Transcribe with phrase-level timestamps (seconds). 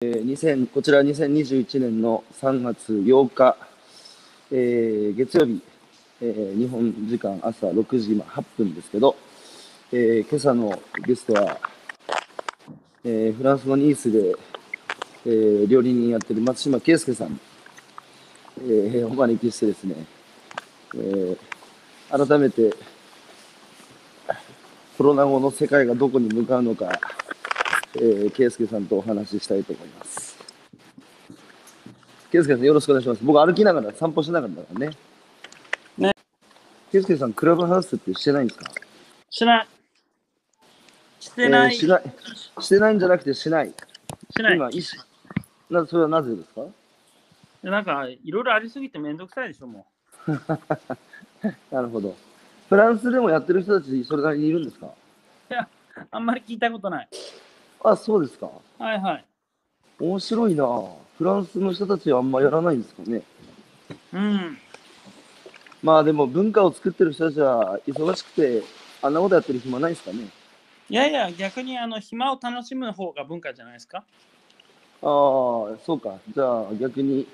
[0.00, 3.56] えー2 0こちら2021年の3月8日、
[4.52, 5.60] えー月曜日、
[6.20, 9.16] えー日本時間朝6時今8分ですけど、
[9.90, 11.58] えー今朝のゲストは、
[13.02, 14.36] えーフランスのニースで、
[15.26, 17.40] えー料理人やってる松島圭介さん、
[18.58, 19.96] えーお招きしてですね、
[20.94, 22.72] えー改めて
[24.96, 26.88] コロナ後の世界がどこに向かうのか、
[27.94, 30.36] えー、圭介さんとお話ししたいと思います。
[32.30, 33.24] 圭介さんよろしくお願いします。
[33.24, 34.90] 僕歩きながら散歩しながらだからね。
[35.96, 36.12] ね。
[36.92, 38.70] 圭介さん、クラブハウスってしてないんですか？
[39.30, 39.68] しない。
[41.20, 41.74] してない。
[41.74, 42.02] えーしない。
[42.60, 43.72] してないんじゃなくてしない。
[44.30, 44.56] しない。
[44.56, 44.80] 今、意
[45.70, 46.62] 思なそれはなぜですか？
[47.62, 49.86] なんか、いろいろありすぎてめんどくさいでしょ、も
[51.72, 52.14] なるほど。
[52.68, 54.86] フランスでもやってる人たち、それなりにいるんですか？
[54.86, 54.90] う。
[55.52, 55.66] いや、
[56.10, 57.08] あんまり聞いたことない。
[57.84, 58.50] あ、そうですか。
[58.78, 59.24] はいはい。
[60.00, 60.64] 面白いな
[61.16, 63.22] フランスの人たちはあんまやらないんですかね。
[64.12, 64.58] うん。
[65.82, 68.62] まあでも文化を作ってる人たちは忙しくて、
[69.02, 70.28] あんなことやってる暇ないですかね。
[70.90, 73.98] いやいや、逆にあの暇を楽しむ方が文化じゃないですか。
[73.98, 74.04] あ
[75.02, 75.04] あ、
[75.84, 76.18] そうか。
[76.34, 77.26] じゃあ逆に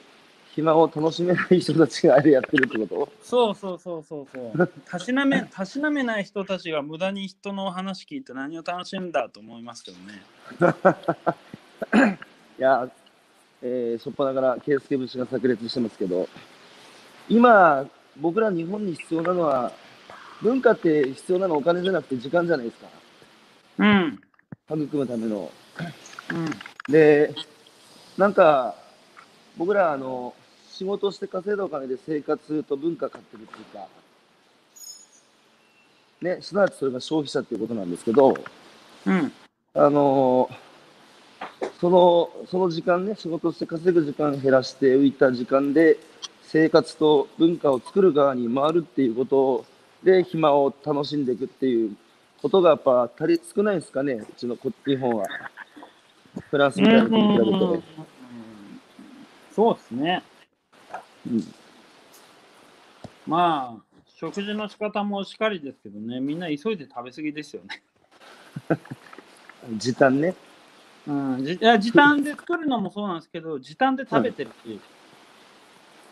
[0.54, 3.12] 暇を楽しめない人たちがあれやってるってこと？
[3.22, 4.72] そうそうそうそうそう。
[4.88, 10.22] たしなめ、 たしなめない人たちが無駄に人の話聞いて何を楽しむんだと思いますけどね。
[12.58, 12.88] いや、
[13.62, 16.28] えー、しょっぱなから圭介節が炸裂してますけど、
[17.28, 17.84] 今、
[18.16, 19.72] 僕ら日本に必要なのは、
[20.40, 22.86] 文化って必要なのはお金じゃなくて時間じゃないですか。
[23.78, 24.20] うん。
[24.70, 25.50] 育むための。
[26.30, 26.92] うん。
[26.92, 27.34] で、
[28.16, 28.76] なんか、
[29.56, 30.34] 僕ら、あの、
[30.76, 33.86] 仕事して稼いだお金で生活と文化買ってるっていうか、
[36.20, 38.36] ね、すなわちそれが消費者っていうことなんですけど、
[39.06, 39.32] うん。
[39.74, 40.50] あの
[41.80, 45.96] その、その時間ね、仕事して稼ぐ時間減らして浮いた時間で、
[46.42, 49.64] 生活と文化を作る側に回るっていうこと
[50.02, 51.96] で、暇を楽しんでいくっていう
[52.42, 55.24] ことがやっぱ足り少ないですかね、うちのこ日本は。
[56.50, 57.44] フランスみたいな国に比べ
[57.78, 57.84] て。
[59.54, 60.22] そうですね。
[61.26, 61.54] うん
[63.26, 67.82] まあ、食事の仕方もしっかりですけどね、みんな急いで食べ過ぎですよね。
[69.78, 70.34] 時短ね。
[71.06, 74.78] うん、じいや時短で作るのもそうなんですけど、時短で食べてるし、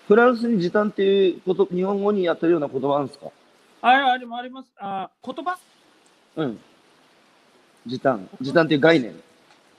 [0.08, 3.26] フランスに時短っていうこと、日本語にやってるような言葉あるんですか？
[3.82, 4.72] あれあれもあります。
[4.78, 5.58] あ言葉？
[6.36, 6.60] うん。
[7.86, 8.28] 時短。
[8.40, 9.14] 時短っていう概念。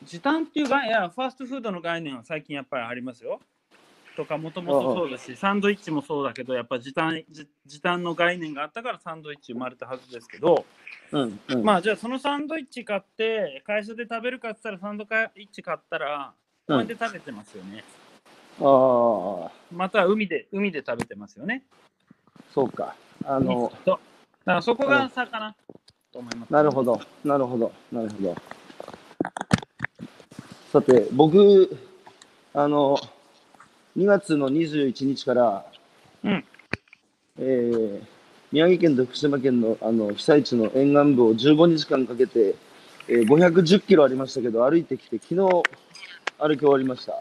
[0.04, 3.40] 時短っていう概念、いや、ファーストフードの概念は最近やっぱりありますよ。
[4.16, 10.66] とか、もともとそうだし、サンドイッチもそうだけど、やっぱ時短じ時短の概念があったからサンドイッチ生まれたはずですけど、
[11.12, 11.40] うん。
[11.50, 11.64] うん。
[11.64, 16.34] まあじゃあそのサンドイッチ買って、会社で食べるかって言ったら、サンドイッチ買ったら、
[16.68, 17.84] 公園で食べてますよね。
[18.62, 21.64] ああ、または海で、海で食べてますよね。
[22.54, 22.96] そうか。
[23.26, 24.00] あの、だか
[24.46, 25.56] らそこが差かな
[26.12, 26.54] と思います。
[26.54, 28.36] なるほど、なるほど、なるほど。
[30.72, 31.78] さて、僕、
[32.54, 32.98] あの、
[33.98, 35.66] 2月の21日から、
[36.24, 36.46] うん
[37.40, 38.02] えー
[38.52, 42.54] 宮城県と福島県のあの被災地の沿岸部を15日間かけて、
[43.08, 45.64] えー510キロありましたけど、歩いてきて、昨日歩
[46.56, 47.20] き終わりました。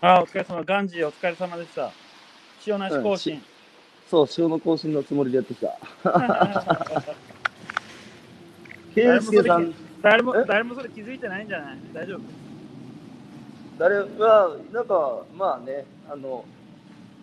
[0.00, 0.62] あ、お疲れ様。
[0.62, 1.90] ガンジーお疲れ様でした。
[2.64, 3.42] 塩なし更新。
[4.08, 5.76] そう、潮の更新のつもりでやってきた。
[8.94, 10.44] 圭介さん、誰もえ？
[10.46, 11.78] 誰もそれ気づいてないんじゃない？
[11.92, 12.20] 大丈夫？
[13.78, 16.44] 誰は、なんか、まあね、あの、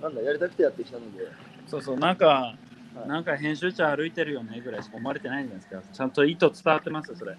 [0.01, 1.27] なんだ、やりたくてやってきたので、
[1.67, 2.55] そうそう、なんか、
[3.05, 5.81] いなんか編集者歩いてるよねぐらいしか思われてないんじゃないですか。
[5.93, 7.37] ちゃんと意図伝わってますよ、それ。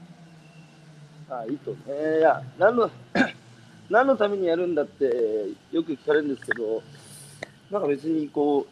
[1.29, 2.19] あいいとね。
[2.19, 2.91] いや、何の、
[3.91, 5.05] 何のためにやるんだって
[5.73, 6.83] よく聞かれるんですけど、
[7.71, 8.67] なんか別にこ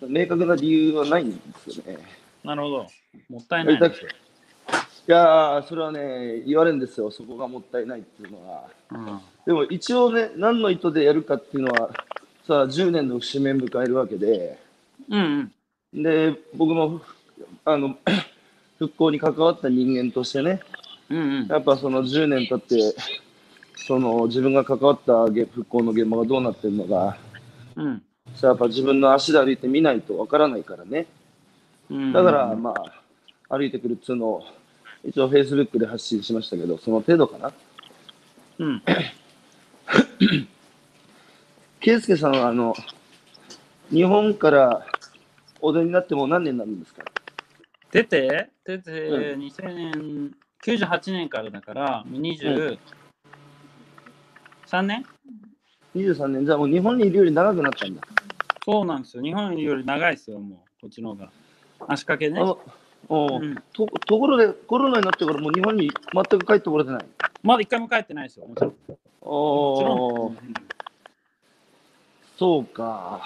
[0.00, 1.98] う、明確な理由はないんですよね。
[2.42, 2.86] なるほど。
[3.28, 4.10] もったいないですよ。
[5.08, 8.64] いやー、それはね、言われるんですよ、そこがもったいないっていうのは。
[8.92, 11.90] うんでも一応ね、何の意図でやるかっていうのは、
[12.46, 14.58] さあ、10年の節目迎えるわけで、
[15.08, 15.50] うん
[15.94, 16.02] うん。
[16.02, 17.00] で、僕も、
[17.64, 17.96] あの、
[18.78, 20.60] 復興に関わった人間としてね、
[21.08, 21.46] うんうん。
[21.48, 22.94] やっぱその10年経って、
[23.76, 27.16] その自分が関わったげ復興の現場がどうなってるのか、
[27.76, 28.02] うん
[28.34, 31.06] さあやっぱ自分の足で歩いてみないとわからないからね。
[31.90, 32.12] うん。
[32.12, 32.74] だから、ま
[33.48, 34.44] あ、歩いてくるっつうのを、
[35.04, 37.52] 一応 Facebook で発信しましたけど、その程度かな？
[38.58, 38.82] うん。
[41.80, 42.74] 圭介さんは、あの、
[43.90, 44.86] 日本から
[45.60, 47.02] お出になってもう何年になるんですか？
[47.90, 52.78] 出て、出て、う2000年、98年からだから、20、
[54.66, 55.04] 3年
[55.96, 56.44] ?23 年。
[56.44, 58.02] じゃあもう日本にいるより長くなったんだ。
[58.64, 59.22] そうなんですよ。
[59.22, 61.32] 日本より長いですよ、もう、こっちの方が。
[61.88, 62.40] 足掛けね。
[63.10, 67.04] ううんとところで、コロナになってからもう日本に全く帰ってこれてない？
[67.42, 68.70] まだ一回も帰ってないですよ、もちろん。
[68.70, 68.76] も
[69.78, 70.38] ちろおん。
[72.38, 73.20] そうか。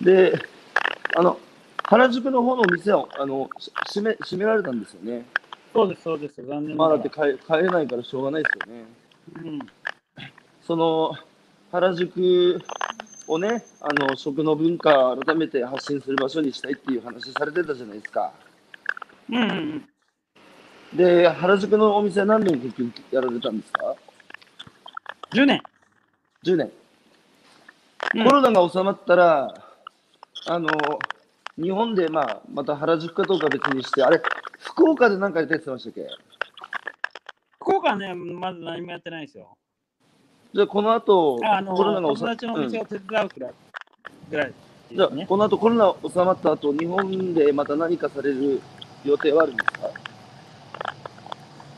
[0.00, 0.32] で、
[1.16, 1.38] あの、
[1.84, 5.26] 原宿の方のお店はあのし閉め閉められたんですよね。
[5.72, 6.44] そうです、そうです。
[6.46, 8.84] 残念まだって帰帰れないからしょうがないですよね。
[9.36, 9.58] うん。
[10.62, 11.14] その
[11.72, 12.62] 原宿
[13.30, 18.32] をね、あの食の文化を改めて発信する場所にしたいっていう話されてたじゃないですか。
[19.28, 19.88] うんうんうん。
[20.96, 23.94] で、原宿のお店は何年結局やられたんですか
[25.32, 25.62] ？10年。
[26.44, 26.66] ?10 年。
[26.66, 29.54] うんコロナが収まったら、
[30.48, 30.68] あの、
[31.56, 34.20] 日本で、まあ、また原宿かどうか別にして、あれ、
[34.58, 36.08] 福岡で何かやってましたっけ？
[37.60, 39.56] 福岡はね、まず何もやってないですよ。
[40.52, 43.52] じゃあ、この後、あの、コロナが収ま友達のお店を手伝うくらい。
[44.30, 44.52] ぐらい
[44.90, 45.26] うん、じゃあ。
[45.26, 48.60] この後コロナ収まった後、日本でまた何かされる
[49.04, 49.90] 予定はあるんですか？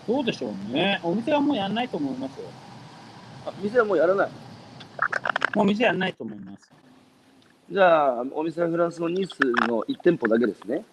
[0.08, 1.00] どうでしょうね。
[1.02, 2.46] お店はもうやんないと思いますよ。
[3.46, 4.30] あ店はもうやらない？
[5.54, 6.72] もう店やんないと思います。
[7.70, 10.84] じゃあ、お店はフランスのニースの1店舗だけですね。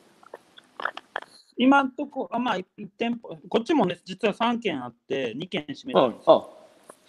[1.57, 2.65] 今んとこ、あまあ、1
[2.97, 6.49] 店舗、こっちもね、実は3軒あって、2軒閉めてあるんですよ。
[6.55, 6.58] あ、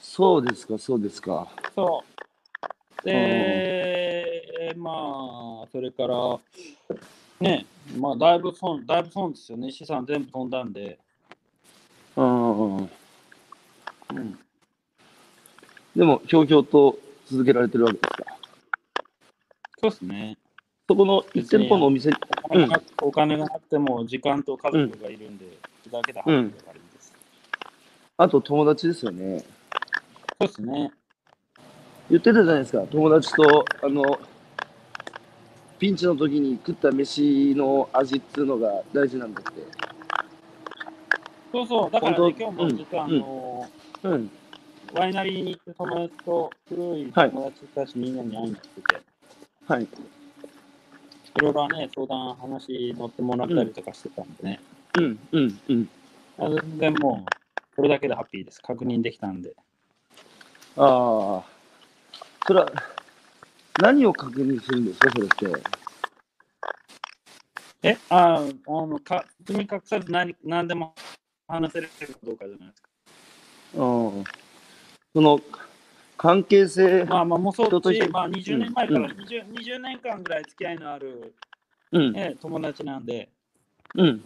[0.01, 1.49] そうですか、そうですか。
[1.75, 2.03] そ
[3.05, 3.07] う。
[3.07, 6.39] で、まあ、それから、
[7.41, 7.67] ね、
[7.97, 9.71] まあ、だいぶ損、だいぶ損ですよね。
[9.71, 10.99] 資産全部飛んだんで。
[12.17, 12.77] うん。
[12.77, 12.89] うん。
[15.95, 18.37] でも、ひょうひょうと続けられてるわけですか？
[19.81, 20.37] そうですね。
[20.89, 25.47] そこの1店舗のお店に、お金がお金がなくても、時間と家族がいるんで、
[25.85, 27.15] それだけで払ってればいいです。
[28.17, 29.45] あと友達ですよね。
[30.41, 30.91] そうですね。
[32.09, 34.19] 言ってたじゃないですか、友達と、あの、
[35.79, 39.61] ピンチの時に食った飯の味っていうのが大事なんだって。
[41.53, 43.69] そうそう、だから、ね、今日も実は、あの、
[44.03, 44.31] うん。
[44.95, 49.01] ワイナリーに行って友達と、古いはい友達たちみんなに会いに来てて、
[49.69, 49.83] はい。
[49.83, 49.89] い
[51.43, 54.61] ろいろね、相談、話乗ってもらったりとかしてたんでね。
[54.97, 55.89] うん、うん、うん。
[56.39, 58.63] あ全然もう、これだけでハッピーです。
[58.63, 59.55] 確認できたんで。
[60.77, 61.45] ああ。
[62.47, 62.73] それは、
[63.81, 65.63] 何を確認するんですか、それって？
[67.83, 70.95] え、ああの、か包み隠さず何何でも
[71.49, 72.89] 話せるかどうかじゃないですか。
[73.75, 74.25] うん。
[75.15, 75.41] その、
[76.17, 81.35] 関係性、まあまあ、もうそう人としまあ20年前からうん 20, 20年間ぐらい付き合いのある、
[81.93, 83.31] うん、ね、友達なんで、
[83.95, 84.25] うん。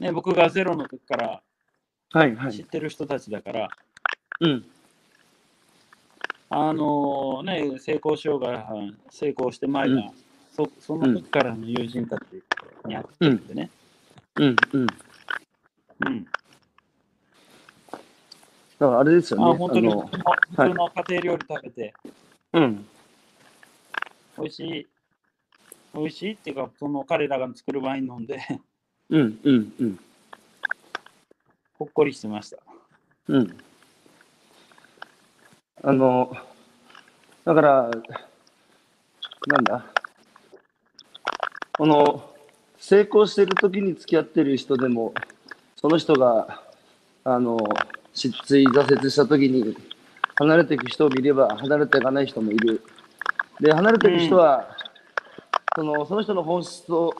[0.00, 1.40] ね、僕がゼロの時から
[2.10, 2.52] はい、はい。
[2.52, 3.68] 知ってる人たちだから、
[4.40, 4.66] うん、
[6.54, 8.68] あのね、成功しようが
[9.10, 10.10] 成功してまいが、うん
[10.54, 12.22] そその時からの友人たち
[12.84, 13.70] に会ってるんでね。
[14.36, 14.86] うん、うん。
[14.86, 14.94] だ
[16.00, 16.24] うん。
[16.24, 16.30] か
[18.80, 19.50] らあれですよね。
[19.50, 19.96] あ本当に普
[20.56, 21.94] 通の家庭料理食べて、
[22.52, 22.86] うん、
[24.36, 24.86] 美味しい、
[25.94, 28.38] 美味しいっていうか、その彼らが作るワイン飲んで、
[29.08, 29.98] うん、うん、うん。
[31.78, 32.58] ほっこりしてました。
[33.28, 33.56] うん。
[35.84, 36.30] あの、
[37.44, 37.90] だから、
[39.48, 39.84] なんだ、
[41.76, 42.30] この、
[42.78, 45.12] 成功してる時に付き合ってる人でも、
[45.74, 46.62] その人が、
[47.24, 47.58] あの、
[48.14, 49.76] 失墜、挫折した時に、
[50.36, 52.80] 離れていく人を見れば、離れていかない人もいる。
[53.60, 54.76] で、離れていく人は、
[55.74, 57.12] その、その人の本質と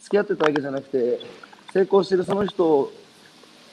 [0.00, 1.18] 付き合ってたわけじゃなくて、
[1.72, 2.92] 成功してるその人を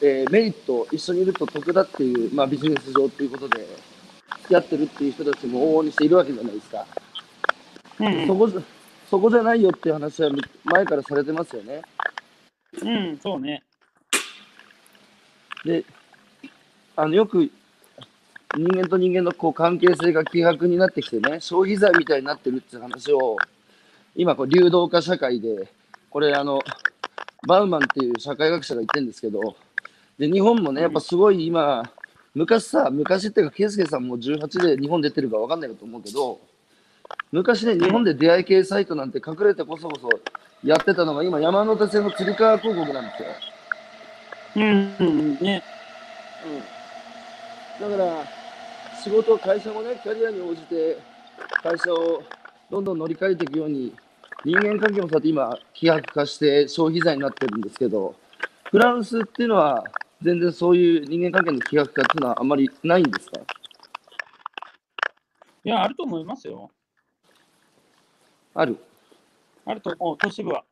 [0.01, 3.65] えーメリット、一緒にいると得だっていう、まあ、ビジネス上っていうことで、
[4.41, 6.85] 付き合ってるっていう人たちも往々にしているわけじゃないですか。
[7.99, 8.61] うんそこじゃ
[9.09, 10.31] そこじゃないよっていう話は
[10.63, 11.81] 前からされてますよね。
[12.81, 13.63] うん、そうね。
[15.63, 15.85] で、
[16.95, 17.51] あのよく
[18.55, 23.37] 人間と人間のこう関係性が希薄になってきてね、消費財みたいになってるっていう話を、
[24.15, 25.71] 今こう流動化社会で、
[26.09, 26.59] これあの、
[27.47, 29.55] バウマンっていう社会学者が言ってるんですけど、
[30.19, 31.83] で、日本もね、やっぱすごい今、
[32.35, 36.39] 昔さ、昔っていうか、圭介さんも18で日本出てるかわかんないかと思うけど、
[37.31, 40.09] 昔ね、日本で出会い系サイトなんて隠れてこそこそ
[40.63, 43.29] やってたのが、今、山手線のつり革広告なんですよ。
[44.55, 45.63] うん、うん、ね。
[47.81, 48.25] うん、だから、
[49.03, 50.97] 仕事、会社もね、キャリアに応じて、
[51.61, 52.23] 会社を
[52.71, 53.93] どんどん乗り換えていくように、
[54.45, 58.15] 人間関係もそうやって今、希薄化して消費財になってるんですけど、
[58.71, 59.83] フランスっていうのは、
[60.23, 63.41] 全然そういう人間関係の企画化っていうのはあまりないんですか？
[65.65, 66.71] いや、あると思いますよ。
[68.55, 68.77] ある？
[69.65, 70.63] あると思う、都市部は。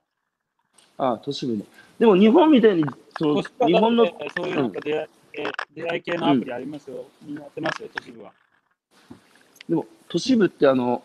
[0.98, 1.64] ああ、都市部ね。
[2.00, 2.86] でも日本みたいに、
[3.18, 4.06] その日本の、
[4.36, 5.44] そういうなんか出会い,、え
[5.76, 7.06] 出会い系のアプリありますよ。
[7.24, 8.32] みんなやってますよ、都市部は。
[9.68, 11.04] でも都市部ってあの、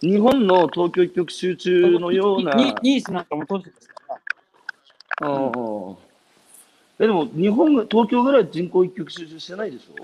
[0.00, 4.20] 日本の東京一極集中のような、ニニースなんかも都市ですから。
[5.22, 6.09] ああ
[7.00, 9.94] えでも日本が、東京ぐらい人口一極集中してないでしょ？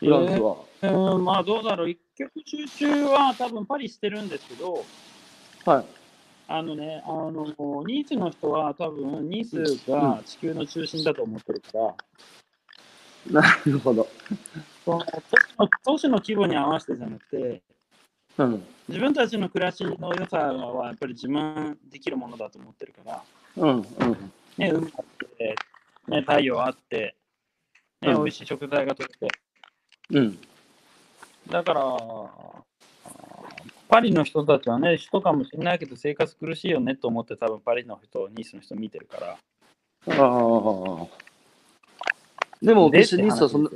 [0.00, 0.56] フランスは。
[0.82, 4.84] うん、まあどうだろう、一極集中は多分パリしてるんですけど、
[5.64, 5.86] はい。
[6.48, 7.46] あのね、あの
[7.86, 11.68] ニースの人は多分ニースが地球の中心だと思ってるか
[13.32, 14.08] ら、なるほど。
[14.84, 15.06] その都
[15.38, 17.62] 市の都市の規模に合わせてじゃなくて、
[18.38, 18.64] うん。
[18.88, 23.22] 自分たちの暮らしの良さはやっぱり自慢できるものだと思ってるから、
[23.56, 23.68] うん。
[23.70, 23.84] うん。
[24.58, 25.54] ね、海あって、
[26.08, 27.14] ね、太陽あって、
[28.00, 29.38] ね、うん美味しい食材が取れて、
[30.10, 30.38] うん。
[31.50, 31.82] だから、
[33.88, 39.36] パリの人たちはね、首都かもしれないけど生活苦しいよねと思って多分パリの人、ニースの人見てるから。
[39.36, 39.38] あ
[40.08, 41.06] あ。
[42.62, 43.70] でも、決してニースはそんな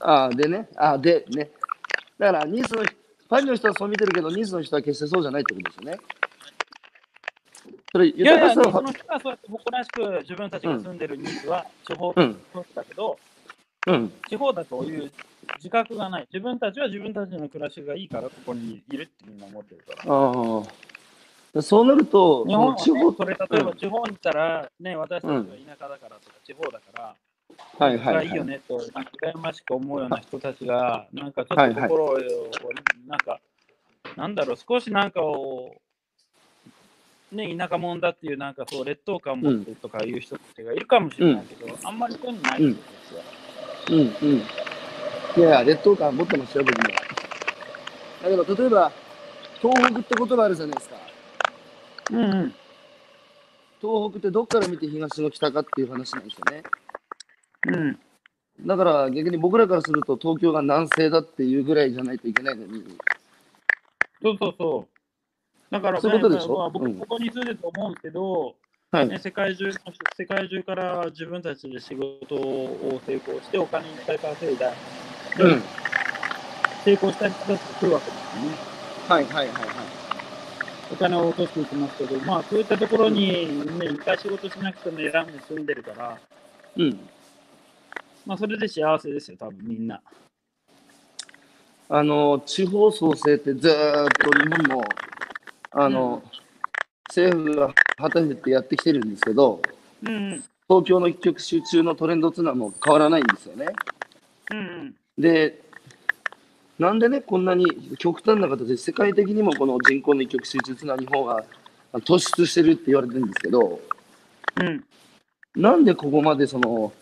[0.00, 1.50] ああ、でね、ああ、でね。
[2.18, 2.82] だから、ニースの、
[3.28, 5.98] パリの人はそう見てるけど、ニースの人は決してそうじゃないってことですよね。
[7.92, 13.18] それ、いやいや、その人はそうやって誇らしく自分たちが住んでるニースは地方だけど、
[13.86, 15.10] うん、地方だという
[15.56, 16.28] 自覚がない。
[16.32, 20.14] 自分たちは自分たちの暮らしがいいからここにいるってみんな思ってるから。
[20.14, 20.62] あ
[21.56, 21.62] あ。
[21.62, 27.16] そうなると、日本は、ね、地方、それ例えばうん地方に行ったら、ね、私たちは田舎だからとか、地方だから、
[27.78, 28.14] はいはいはい。
[28.16, 32.18] はいいよねと、なんか羨ましく思うような人たちが、なんかちょっと心を、
[33.08, 33.40] なんか、
[34.16, 35.74] なんだろう、少しなんかを、
[37.32, 43.22] ね、田舎者だっていう、なんかそう、劣等感を持ってるとかいう人たちがいるかもしれないけど、あんまりそういうのないんですよ。
[43.90, 44.38] うんうん。
[44.38, 44.42] い
[45.40, 46.82] やいや、劣等感持ってますよ、僕も。
[48.22, 48.92] だけど、例えば、
[49.60, 50.96] 東北って言葉あるじゃないですか。
[52.10, 52.54] うんうん。
[53.80, 56.62] 東北ってどっから見て東の北かっていう話なんですよね。
[57.66, 57.98] うん。
[58.66, 62.84] だから逆に僕らからすると東京が南西だっていうぐらいじゃないといけないのに。
[64.22, 64.99] そうそうそう。
[65.70, 66.58] だから、ね、そういうことでしょ？
[66.58, 68.54] まあ僕、うんここに住んでると思うんですけど、
[68.90, 69.08] はい。
[69.08, 74.72] ね、世界中世界中から自分たちで仕事を成功してお金いっぱい稼いだ、
[75.38, 75.62] うん。
[76.84, 78.56] 成功した人たちが来るわけですよね。
[79.08, 79.66] はいはいはいはい。
[80.92, 83.28] お金を落としていきますけど、まあそういったところに、
[83.78, 86.18] ね、いっぱい仕事しなくても選んで住んでるから、
[86.76, 86.98] うん。
[88.26, 90.00] まあそれで幸せですよ、多分みんな。
[91.88, 94.84] あの、地方創生ってずーっと日本も、
[95.72, 96.22] あの、
[97.08, 99.60] 政府が旗振ってやってきてるんですけど、
[100.02, 100.44] うんうん。
[100.68, 103.66] 東京の一極集中のトレンドっていうのはもう変わらないんですよね。
[104.52, 104.94] うんうん。
[105.18, 105.60] で、
[106.78, 107.66] なんでね、こんなに
[107.98, 111.44] 極端な形で世界的にもこの人口の一極集中っていうのは日本が
[112.00, 113.80] 突出してるって言われてるんですけど、
[114.60, 114.84] うん。
[115.56, 116.92] なんでここまでその、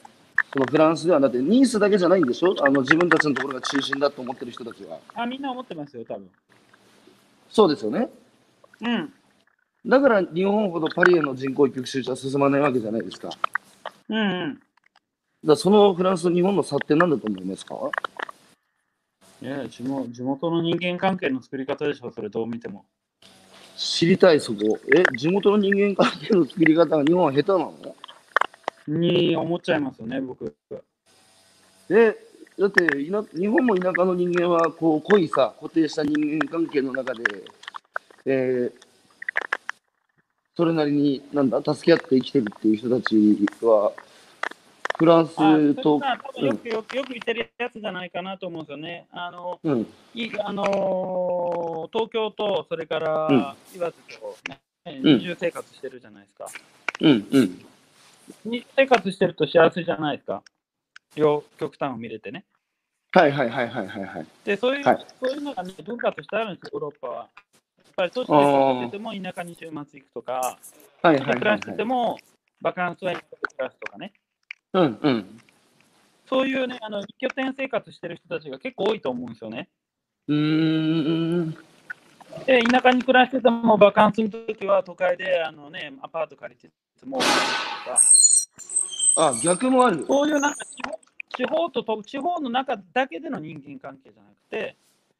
[0.52, 2.54] そのフランスではだってニースだけじゃないんでしょ？
[2.60, 4.98] あの自分たちのところが中心だと思ってる人たちは。
[5.14, 6.30] あ、みんな思ってますよ、多分。
[7.50, 8.08] そうですよね。
[8.80, 9.12] うん。
[9.86, 13.30] だから日本ほどパリへの人口一極集中は進まないわけじゃないですか。
[14.08, 14.60] うんうん。
[15.44, 17.76] らそのフランスと日本の差って何だと思いますか？
[19.40, 22.84] いや地元地元の人間関係の作り方でしょ、それどう見ても。
[23.76, 24.58] 知りたいそこ。
[24.92, 27.94] え、地元の人間関係の作り方が日本は下手なの？
[28.88, 30.56] に思っちゃいますよね、僕。
[31.90, 32.16] え、
[32.58, 37.22] だって田日本も田舎の人間はこう濃いさ、固定した人間関係の中で、
[38.30, 38.88] えー
[40.54, 43.92] それなりになんだ助け合って生きてるっていう人たちは、
[44.98, 49.06] フランスと、が多分よくよくよく言ってるやつじゃないかなと思うんですよね。
[49.12, 53.36] あの、うん、いあのー東京とそれからうん
[53.76, 56.46] 岩手と、ねうん二重生活してるじゃないですか。
[57.02, 57.64] うん、うん。
[58.44, 60.42] 二重生活してると幸せじゃないですか。
[61.14, 62.44] 両極端を見れてね。
[63.12, 64.26] はいはいはいはいはいはい。
[64.44, 67.28] で、そういう、はいそういうのが、ね、文化としてあるんですよ、ヨーロッパは。
[67.98, 70.56] やっぱり都市で暮らしてても田舎に週末行くとか、
[71.02, 71.78] はいはいはい、で暮らしてはい。
[71.78, 72.16] ても
[72.60, 74.12] バカンスは田舎で暮らすとかね。
[74.72, 75.40] うんうん。
[76.28, 79.68] そういうね、あの一拠点生活してる人たちが結構多いと思うんですよね。
[80.28, 81.50] うーん。
[82.46, 86.70] で、田舎に暮らしてても、バカンスの時は都会であの、ね、アパート借りて
[87.04, 87.30] もとか、
[89.16, 90.04] あ、逆もある。
[90.06, 91.00] そういうなんか地方
[91.36, 94.76] 地方とと地方の中だけでの人間関係じゃなくて、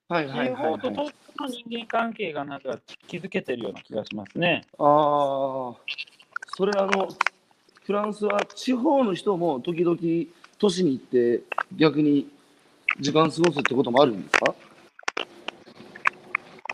[0.09, 0.73] はいはい地はい、はい。
[0.73, 4.65] 方と東京の人間関係がなんか築けてるような気がしますね。
[4.79, 5.77] ああ、
[6.47, 7.09] それあの、
[7.85, 9.99] フランスは地方の人も時々
[10.59, 11.43] 都市に行って
[11.77, 12.29] 逆に
[13.00, 14.55] 時間過ごすってこともあるんですか？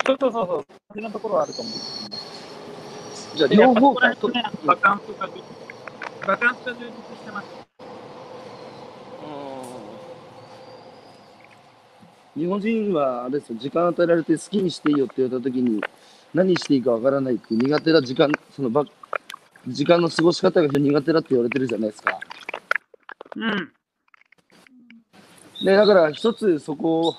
[0.07, 1.75] そうそうそうそう、そんなところはあると思う。
[3.37, 4.15] じゃあ両方か
[4.65, 7.64] バカンスが充実してます。
[12.37, 15.81] 日本人はあれですよ時間与えられて好きにしていいよって言われた時に
[16.33, 18.85] 何していいかわからないって苦手な時間そのば
[19.69, 22.19] 時間の過ごし方が苦手だって言われてるじゃないですか。
[23.37, 23.73] うん。
[25.65, 27.15] でだから一つそこを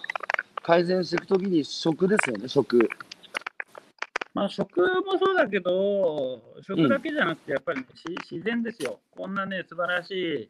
[0.62, 2.88] 改善していくときに食ですよね食。
[4.36, 7.86] まあ、食もそうだけど、食だけじゃなくて、やっぱり、し
[8.30, 9.00] 自然ですよ。
[9.16, 10.50] こんなね、素晴らしい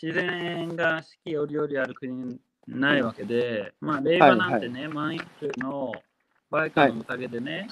[0.00, 5.20] 自然が四季折々ある国ないわけで、まあ、令和なんてね、満員
[5.58, 5.92] の
[6.50, 7.68] バイクのおかげでね、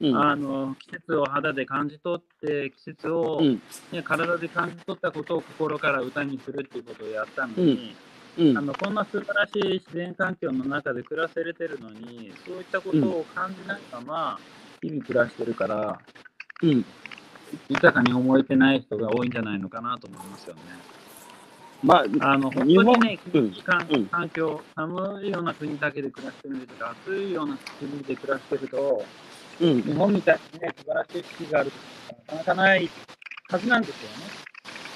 [0.00, 0.16] うん。
[0.16, 3.62] あの季節を肌で感じ取って、季節を、うん。
[3.92, 7.94] ね体で感じ取ったことを心から歌にするっていうことをやったのに、
[8.38, 8.58] うん。
[8.58, 14.40] あのこんな素晴らしい自然環境の中で暮らせれてるのに、そういったことを感じないまま、
[14.82, 15.98] 日々暮らしてるから、
[16.62, 16.84] うん。
[17.68, 20.60] 豊かに思えてない人が多いんじゃないのかなと思いますよね。
[21.84, 23.18] まああの本当にね、
[23.62, 24.06] 環うん。
[24.06, 29.04] 環境、寒いような国だけで暮らしてるとか、暑いような国で暮らしてると、
[29.60, 29.82] うん。
[29.82, 32.90] 日本みたいにね、素晴らしい四季があるとなかなかない
[33.50, 34.44] はずなんですよね。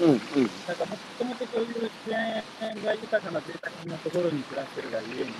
[0.01, 0.15] うんう
[0.47, 0.51] ん。
[0.67, 2.43] なんかもともとそういう自然
[2.83, 5.33] が豊かな贅沢なところに暮らしてるがゆえに、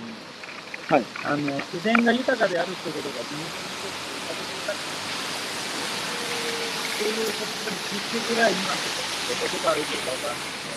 [0.85, 1.05] はい。
[1.25, 1.37] あの
[1.73, 3.99] 自然が豊かであるってことが自分にとって
[6.99, 10.68] そういうことに聞くぐらい今のことがあるかわからない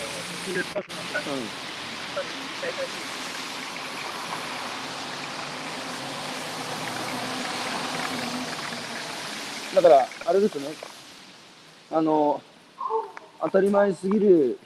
[9.74, 10.66] だからあれですね。
[11.92, 12.42] あの
[13.40, 14.58] 当たり前すぎる、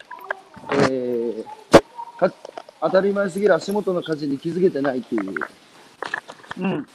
[0.71, 1.45] えー
[2.18, 2.33] か
[2.80, 5.34] 当たり前すぎる足元の火事に気づけてないっていう。
[6.58, 6.86] うん、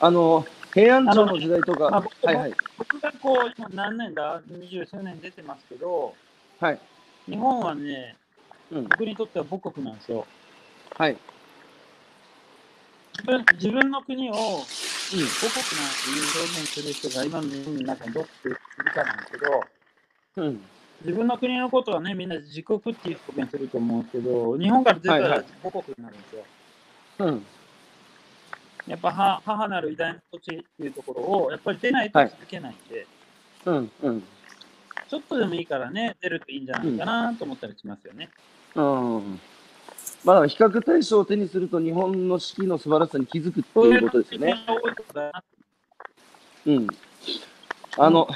[0.00, 2.54] あの平安朝の時代とか、まあ僕はいはい。
[2.78, 6.14] 僕がこう、今何年だ、二十数年出てますけど、
[6.60, 6.80] はい。
[7.28, 8.16] 日本はね、
[8.70, 8.84] うん。
[8.84, 10.26] 僕にとっては母国なんですよ。
[10.96, 11.16] はい。
[13.18, 15.34] 自分自分の国を母国なんて
[16.10, 18.58] いう表現する人が今の日本の中にどうっている
[18.92, 19.64] かなんですけど、
[20.36, 20.60] うん。
[21.04, 25.44] 自分の国のことはね、みんな自国っていう表現すると思うんですけど、日本から出たらはいはい。
[25.62, 26.44] 母国になるんですよ。
[27.18, 27.46] うん。
[28.86, 32.30] やっぱは母なる偉大な土地っていうところを、やっぱり出ないとはい。
[32.30, 33.06] 続けないんで、
[33.66, 34.22] うんうん
[35.08, 38.28] ちょっとでもいいからね、出るといいんじゃないかなと思ったりしますよね。
[38.74, 39.40] うん
[40.24, 44.56] まあ比較対象を手にすると日本の四季の素晴らしさに気づくってそういうことですよね。
[46.66, 46.86] うん。
[47.98, 48.28] あの、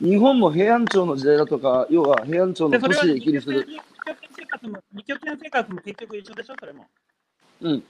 [0.00, 3.64] 日本も平安朝の時代だとか、要は平安朝の都市で生きる人で、
[4.36, 6.86] 生活も、二拠点生活も結局一緒でしょ、それも。
[7.60, 7.82] うん。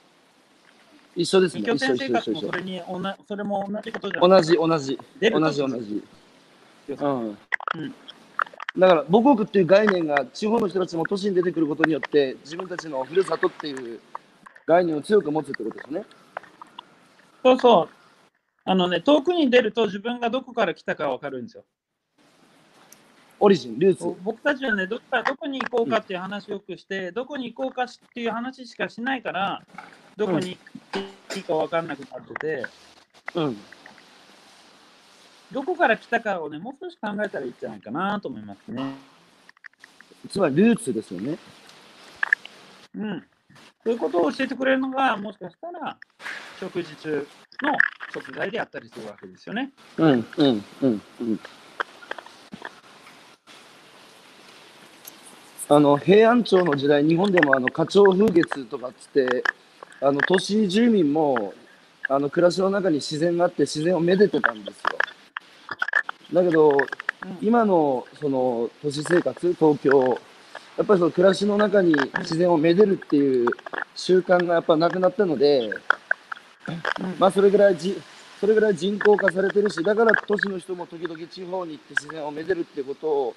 [1.16, 1.72] 一緒です二ね。
[1.72, 4.28] 一緒拠点生一緒一緒一緒活もそれにおな、それも同じことじゃん。
[4.28, 4.98] 同じ同じ。
[5.18, 6.04] 出ると同じ同じ。
[6.88, 7.28] うん。
[7.28, 7.36] うん
[8.78, 14.00] だから母国っていう概念が地方の人たちも都市に出てくることによって自分たちのふるさとっていう
[14.66, 16.04] 概念を強く持つってことですね。
[17.42, 17.88] そうそう。
[18.64, 21.64] あのね、遠くに出ると自分がどこから来たかわかるんですよ。
[23.40, 24.04] オリジン、ルーツ。
[24.22, 29.62] 僕たちはね、どこからどこに行こうかっていう話をよくして、どこに行こうかっていう話しかしないから、
[30.16, 30.56] どこに
[30.92, 32.66] 行っていいか分かんなくなってて、
[33.34, 33.56] うん。
[35.52, 38.94] どこから来たかをね、もう少し考えたらいいんじゃないかなと思いますね。
[40.30, 41.36] つまりルーツですよね。
[42.96, 43.24] うん。
[43.84, 45.96] そういうことを教えてくれるのが、もしかしたら、
[46.58, 47.26] 食事中
[47.62, 47.72] の
[48.14, 49.72] 食材であったりするわけですよね。
[49.98, 51.40] うん、うん、うん、うん。
[55.68, 59.44] あの平安朝の時代、日本でもあの花鳥風月とかっつって、
[60.00, 61.54] あの都市住民も
[62.08, 64.98] あの暮らしの中に自然があって、自然をめでてたんですよ。
[66.32, 66.78] だけど、うん
[67.40, 70.18] 今のその都市生活、東京、
[70.76, 73.48] やっぱりその暮らしの中に自然をめでるっていう
[73.94, 75.72] 習慣がやっぱなくなったので、うん
[77.20, 77.96] まあそれぐらいじ
[78.40, 83.34] それぐらい人口化されてるし、だから都市の人も時々地方に行って自然をめでるってことを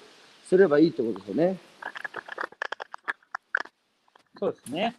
[0.48, 1.56] すればいいってことですよね。
[4.40, 4.96] そうですね。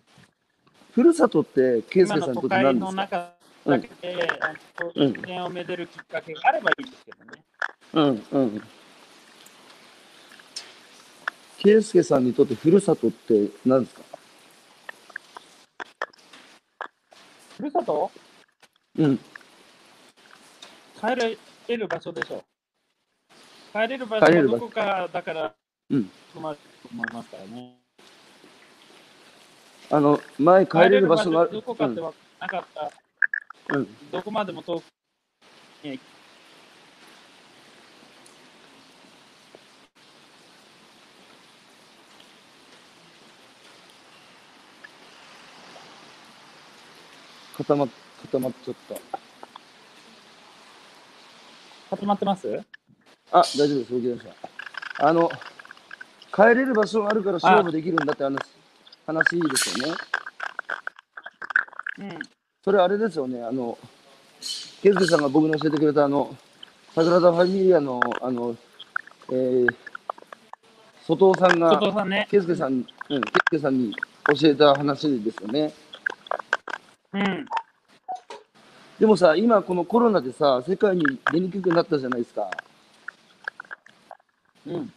[0.93, 3.33] ふるさとって、圭今介さんにとって何ですか？
[4.95, 7.43] 自然をめでるきっかけがあればいいですけどね。
[7.93, 8.61] うんうん。
[11.59, 14.01] 圭介さんにとってふるさとって何ですか？
[17.57, 18.11] ふるさと？
[18.97, 19.17] うん。
[19.17, 21.15] 帰
[21.67, 22.43] れる場所でしょ
[23.73, 25.53] 帰れる場所がどこかだから、
[25.89, 26.11] うん。
[26.33, 27.75] 泊まると思いますからね。
[29.89, 31.51] あの、前帰れる場所がある。
[31.51, 32.91] どこかってわなかった、
[33.69, 33.81] うん。
[33.81, 34.09] うん。
[34.11, 34.83] どこまでも遠く
[35.83, 35.99] に
[47.57, 48.95] 固ま、固まっちゃった。
[51.89, 52.63] 固まってます？
[53.31, 53.91] あ、大丈夫です。
[53.93, 54.27] 動きまし
[54.99, 55.07] た。
[55.07, 55.29] あの、
[56.33, 58.37] 帰れる場所があるから勝負できるんだって話、
[59.05, 59.93] 話ですよね。
[61.99, 62.19] うん。
[62.63, 63.41] それあれですよね。
[63.41, 63.77] あの、
[64.83, 66.35] ケズケさんが僕に教えてくれたあの、
[66.93, 68.55] サグラダ・ファミリアの、あの、
[69.31, 69.75] えー、
[71.05, 72.27] 外尾さんが、外尾さんね。
[72.29, 73.95] ケズケさん、うん、ケズケさんに
[74.39, 75.73] 教えた話ですよね。
[77.17, 77.45] うん。
[78.99, 82.49] でもさ、今このコロナでさ、世界に出にくくなったじゃないですか。
[84.67, 84.93] うん。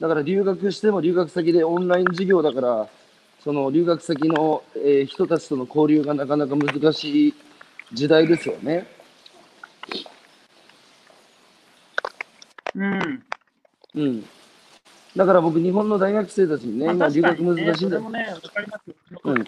[0.00, 2.88] だから留学しても留学先でオンライン授業だから、
[3.42, 7.34] その留学先の、えー人たちとの交流がなかなか難しい
[7.92, 8.86] 時代ですよね。
[12.74, 13.22] うん。
[13.94, 14.24] うん。
[15.16, 18.10] だから僕、日本の大学生たちにね、まあ今留学難しいんだよも。
[18.10, 19.20] ね、わかりますよ。
[19.24, 19.44] うん。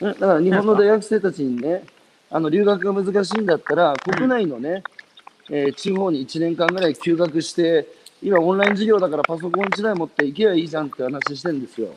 [0.00, 1.84] うんうんだから日本の大学生たちにね、
[2.30, 4.82] あの留学が難しいんだったら、国内のね、
[5.50, 7.86] えー地方に1年間ぐらい休学して、
[8.22, 11.88] 今オンライン授業だからパソコン1台持って行けばいいじゃんって話してるんですよ。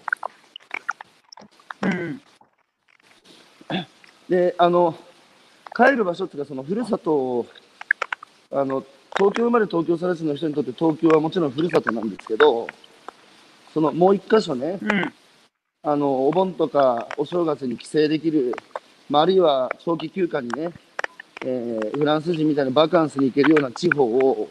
[1.81, 2.21] うん。
[4.29, 4.95] で、あの、
[5.75, 7.45] 帰る場所っていうか、そのふるさとを、
[8.51, 8.85] あの、
[9.17, 12.67] 東京生まれ東京育ちの人にとって東京はもちろんふるさとなんですけど、
[13.73, 15.13] そのもう一箇所ね、うん。
[15.81, 18.53] あの、お盆とかお正月に帰省できる、
[19.09, 20.71] まあ、あるいは長期休暇にね、
[21.45, 24.49] えーフランス人みたいなバカンスに行けるような地方を、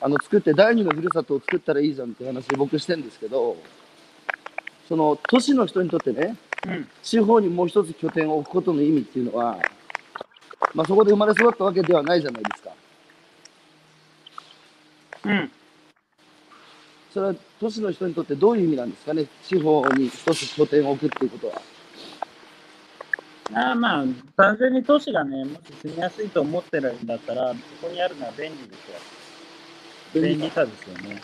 [0.00, 3.56] あの、作って第二のふるさとを作ったらいいじゃんって話僕してるんですけど、
[4.88, 6.88] その都市の人にとってね、うん。
[7.02, 9.58] 地方にもう一つ拠点を置くことの意味っていうのは、
[10.74, 12.70] まあ、そこで生まれ育ったわけではないじゃないですか。
[15.24, 15.50] うん。
[17.12, 21.54] それは都市の人にとってどういう意味なんですかね、地方に一つ拠点を置くっていうことは。
[23.52, 24.04] ああまあ、
[24.36, 28.64] 単純に都市がね、もし住みやすいと思ってるんだったら、そこにあるのは便利で
[30.14, 30.22] すよ。
[30.22, 31.20] 便利さですよね。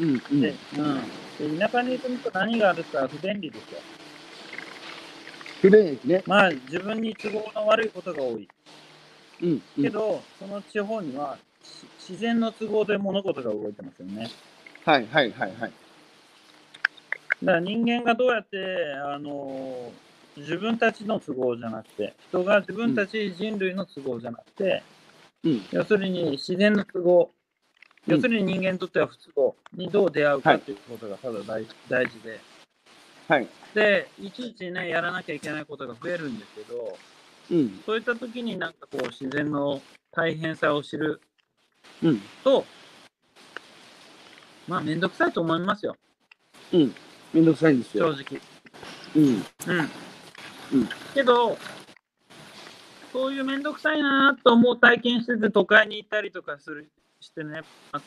[0.00, 1.58] うんうんで、うん。
[1.58, 3.80] で田舎に住むと何があるって言ったら不便利ですよ。
[5.62, 6.22] 不便益ね。
[6.26, 8.48] まあ、自分に都合の悪いことが多い。
[9.42, 9.82] うんうん。
[9.82, 14.28] けど、その地方にはし自然の都合で物事が動いてますよね。
[14.84, 15.72] はいはいはいはい。
[17.42, 18.56] だから人間がどうやって、
[19.04, 19.92] あの
[20.36, 24.82] 自分たちの都合じゃなくて、人が自分たち人類の都合じゃなくて、
[25.44, 25.62] うん。
[25.70, 27.42] 要するに自然の都合、うん
[28.04, 32.40] 要するに人間にとっては不都合にどう出会うかということがただ大大事で、
[33.28, 33.46] はい。
[33.74, 36.98] で、いちいちね、やらなきゃいけないことが増えるんですけど、
[37.52, 37.80] うん。
[37.86, 41.20] そういった時になんかこう自然の大変さを知る
[42.02, 42.20] うん。
[42.42, 42.64] と、
[44.72, 45.98] まあ、めんどくさいと思いますよ、
[46.72, 46.94] うん。
[47.34, 48.14] めんどくさいんですよ。
[48.14, 48.40] 正直。
[49.14, 49.22] うん。
[49.24, 49.90] うん。
[50.72, 51.58] うんけど、
[53.12, 56.88] そういうめんどくさいなと思う体験してて都会に行ったりとかする
[57.20, 57.60] してね、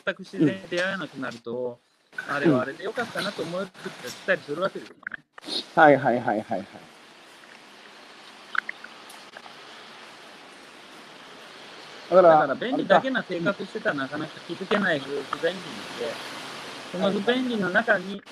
[0.04, 1.78] 全く自然に出会えなくなると、
[2.28, 3.70] あれはあれでよかったなと思って
[4.26, 5.24] たりするわけですよね。
[5.76, 6.66] はいはいはいはいはい。
[12.08, 15.58] だから、だから便利だけな生活してたらなかなか気づけない不便利
[15.98, 16.36] で、
[16.92, 18.22] その不便利の中に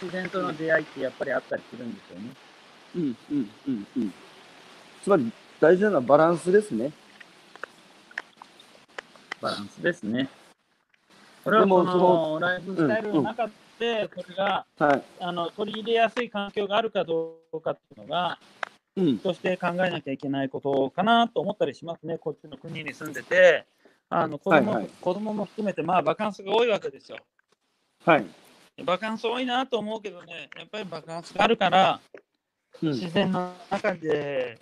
[0.00, 2.30] 自然との出会いってやっぱりあったりするんですよね。
[2.94, 4.14] うんうんうんうん。
[5.02, 6.92] つまり大事なのはバランスですね。
[9.40, 10.28] バランスですね。
[11.44, 15.02] これはこのライフスタイルの中で、これがはい。
[15.20, 18.38] あの取り入れやすい環境があるかどうかっていうのが、
[18.96, 19.18] うん。
[19.18, 23.66] として考えなきゃいけないことかなと思ったりしますね、こっちの国に住んでて、
[24.08, 27.18] あの子供,、はいはい子供も含めて、まあ、バカンスが多いわけですよ。
[28.06, 28.26] はい。
[28.84, 32.00] バカンス多いなと思うけどね、やっぱりバカンスがあるから、
[32.80, 32.88] うん。
[32.90, 34.60] 自然の中で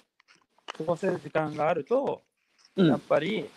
[0.79, 2.23] 過ごせる時間があると、
[2.75, 2.87] うん。
[2.87, 3.51] やっぱり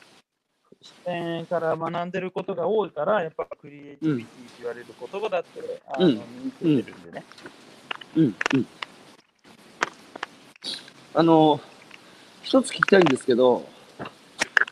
[0.81, 7.23] 自然から学んでることが多いから、やっぱクリエイティビティって言われる言葉だって、あのうん身についてるんでね。
[8.17, 8.23] うん。
[8.25, 8.67] うん。
[11.13, 11.61] あの、
[12.43, 13.65] 一つ聞きたいんですけど、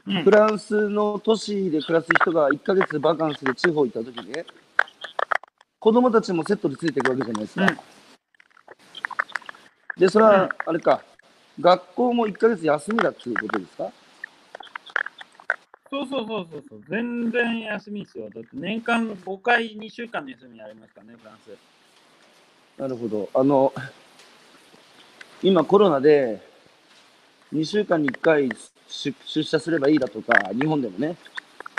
[0.08, 4.46] うんフランスの都市で暮らす人が1ヶ月バカンスで地方行った時にね、
[5.86, 7.64] 子供たちもセットでついていくわけじゃないですか。
[7.64, 7.78] うん
[9.98, 11.02] で、それうんは、あれか、
[11.62, 13.92] 学校も1ヶ月休みだっていうことですか？
[15.92, 18.30] そうそうそうそうそう、全然休みですよ。
[18.32, 21.56] だって年間5回2週間の休みありますからね、フランス。
[22.82, 23.30] なるほど。
[23.36, 23.72] あの、
[25.44, 26.42] 今コロナで
[27.54, 28.50] 2週間に1回
[28.88, 31.16] 出出社すればいいだとか、日本でもね、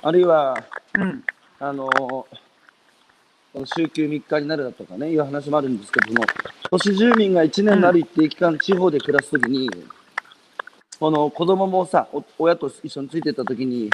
[0.02, 0.56] あるいは、
[0.94, 1.24] うん。
[1.58, 1.90] あの、
[3.56, 6.22] この週休3日になるだとかね、いう話もあるんですけども、
[6.70, 9.70] 都市住民が1年のある一定期間、地方で暮らすときに、
[11.00, 12.06] この子供もさ、
[12.38, 13.88] 親と一緒についてたときに、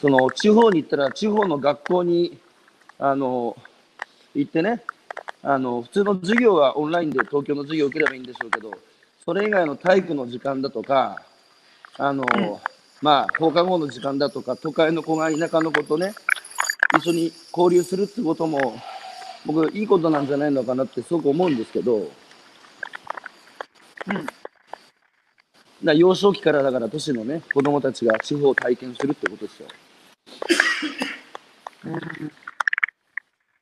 [0.00, 2.36] その地方に行ったら、地方の学校に、
[2.98, 3.56] あの、
[4.34, 4.82] 行ってね、
[5.40, 8.72] あの、普通の授業はオンラインで東京の授業を受ければいいんでしょうけど、
[9.24, 11.22] それ以外の体育の時間だとか、
[11.96, 12.24] あの、
[13.02, 16.12] まあ、放課後の時間だとか、都会の子が田舎の子とね、
[16.98, 18.74] 一緒に交流するってことも、
[19.46, 22.02] 僕、いいことなんじゃないのかなってすごく思うんですけど、う
[24.12, 24.26] ん。
[25.84, 29.68] だ幼少期からだから都市のね、子供たちが地方を体験するってことですよ。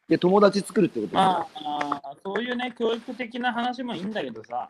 [0.08, 1.20] で、友達作るってことですよ。
[1.20, 4.68] まあ、そういうね、教育的な話もいいんだけどさ、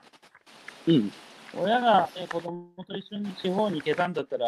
[0.86, 1.12] うん、
[1.56, 4.46] 親が、ね、子供と一緒に地方に行けたんだったら、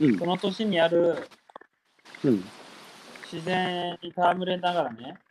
[0.00, 1.28] うんそ、の年にある
[2.22, 2.44] うん、
[3.30, 5.23] 自然に戯れながらね、うん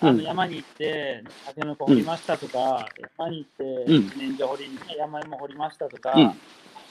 [0.00, 4.02] あの山に行って、タケノコ掘りましたとか、山に行って、うん。
[4.04, 6.32] 自然薯掘りに、山芋掘りましたとか、うん。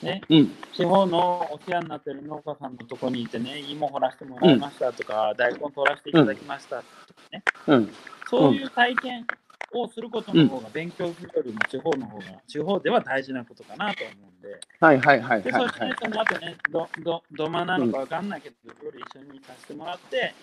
[0.03, 6.85] ね、うん、地方のお世話になってる農家さんのとこに行ってね、芋掘らせてもらいましたとか、大根取らせていただきましたとか
[7.31, 7.91] ね、うん、
[8.29, 9.25] そういう体験
[9.73, 15.69] をすることの方が勉強するよりも地方の方が、地方では大事なことかなと思うんで、はいはいはいで、はい、はい。
[15.69, 15.95] そして。
[16.05, 20.33] その後ね、ど、ど、どまなのかわかんないけど、夜一緒に行かせてもらって、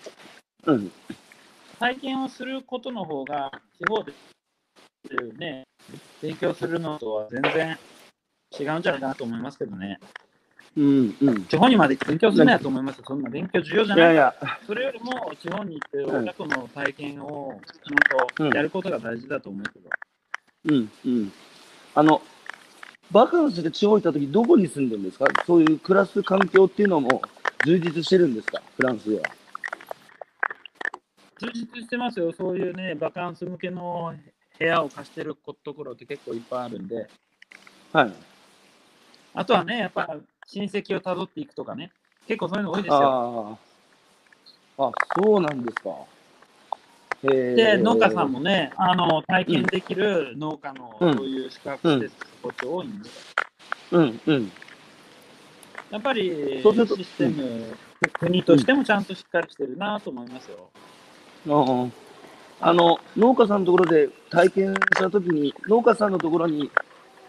[0.65, 0.91] うん、
[1.79, 4.13] 体験をすることの方が、地方で
[5.37, 5.63] ね、
[6.21, 7.77] 勉強するのとは全然
[8.59, 9.99] 違うんじゃないかなと思いますけどね。
[10.75, 11.45] うん、うん。
[11.45, 13.03] 地方にまで勉強するなやと思いますよ。
[13.07, 14.35] そんな勉強重要じゃないいやいや、
[14.65, 19.89] それよりも地方に行ってうん親との体験をちゃんとやることが大事だと思うけど。
[20.65, 21.31] うん、うん。
[21.95, 22.21] あの、
[23.11, 25.25] バカンスで地方行った時どこに住んでるんですか？
[25.45, 27.21] そういう暮らす環境っていうのも
[27.65, 28.61] 充実してるんですか？
[28.75, 29.23] フランスでは。
[31.39, 32.31] 充実してますよ。
[32.31, 34.13] そういうね、バカンス向けの
[34.57, 37.07] 部屋を貸してるところって結構いっぱいあるんで。
[37.93, 38.13] はい。
[39.33, 41.91] あとはね、やっぱ親戚をたどっていくとかね。
[42.27, 42.97] 結構そういうの多いですよ。
[42.97, 43.57] あ
[44.79, 44.87] あ。
[44.87, 45.91] あ、そうなんですか。
[47.23, 53.09] で、農家さんもね、あの体験できる農家のうんそういう資格施設こっち多いんで、
[53.91, 54.51] うん、うん。
[55.89, 57.75] やっぱりシステム、
[58.19, 60.69] 国としてもちゃんとしっかりしてるなと思いますよ。
[62.59, 66.69] あの、農家さんのところで体験したときに、農家さんのところに、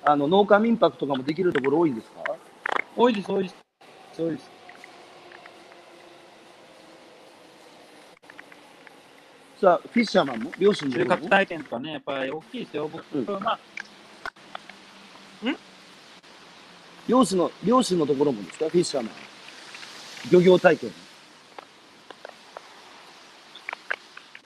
[0.04, 2.22] あの、農家民泊とかもできるところ多いんですか？
[2.96, 3.56] 多いです、多いです。
[4.16, 4.50] 多いです。
[9.60, 12.88] さあ、フィッシャーマンも漁師のと収穫体験とかね、やっぱり大きいですよ。
[12.88, 13.58] 僕、うんまあ、
[17.06, 18.68] 漁師の、漁師のところもですか？
[18.68, 19.12] フィッシャーマン。
[20.30, 20.90] 漁業体験。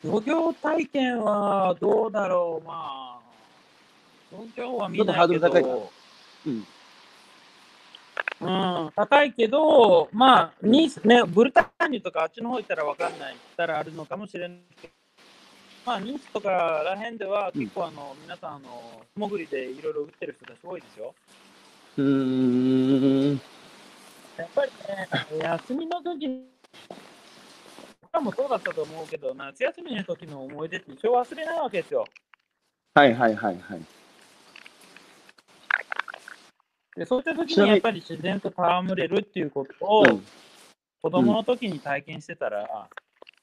[0.04, 3.20] 漁業体験はどうだろう、まあ、
[4.30, 5.92] 東京は見ないけちょっとハードル高いかど、
[6.46, 6.64] うん。
[8.40, 8.46] う
[8.88, 14.94] ん、高いけど、まあ、ニース、ね、ブルターニュとかあっちの方行ったらわかんない、行ったらあるのかもしれないけど、
[15.86, 21.14] まあ、ニースとからへんでは、結構あの、皆さん、あの、素潜りでいろいろ売ってる人たち多いですよ。
[21.98, 23.40] うーん。
[24.36, 24.72] やっぱり
[25.38, 26.26] ね、休みの時
[28.12, 32.04] に、僕らもそうだったと思うけど、夏休みの時の思い出って一生忘れないわけですよ。
[32.94, 33.80] はいはいはいはい。
[36.94, 40.26] でそういった時ににやっぱり自然と戯れるっていうことを、うん。
[41.00, 42.88] 子供の時に体験してたら、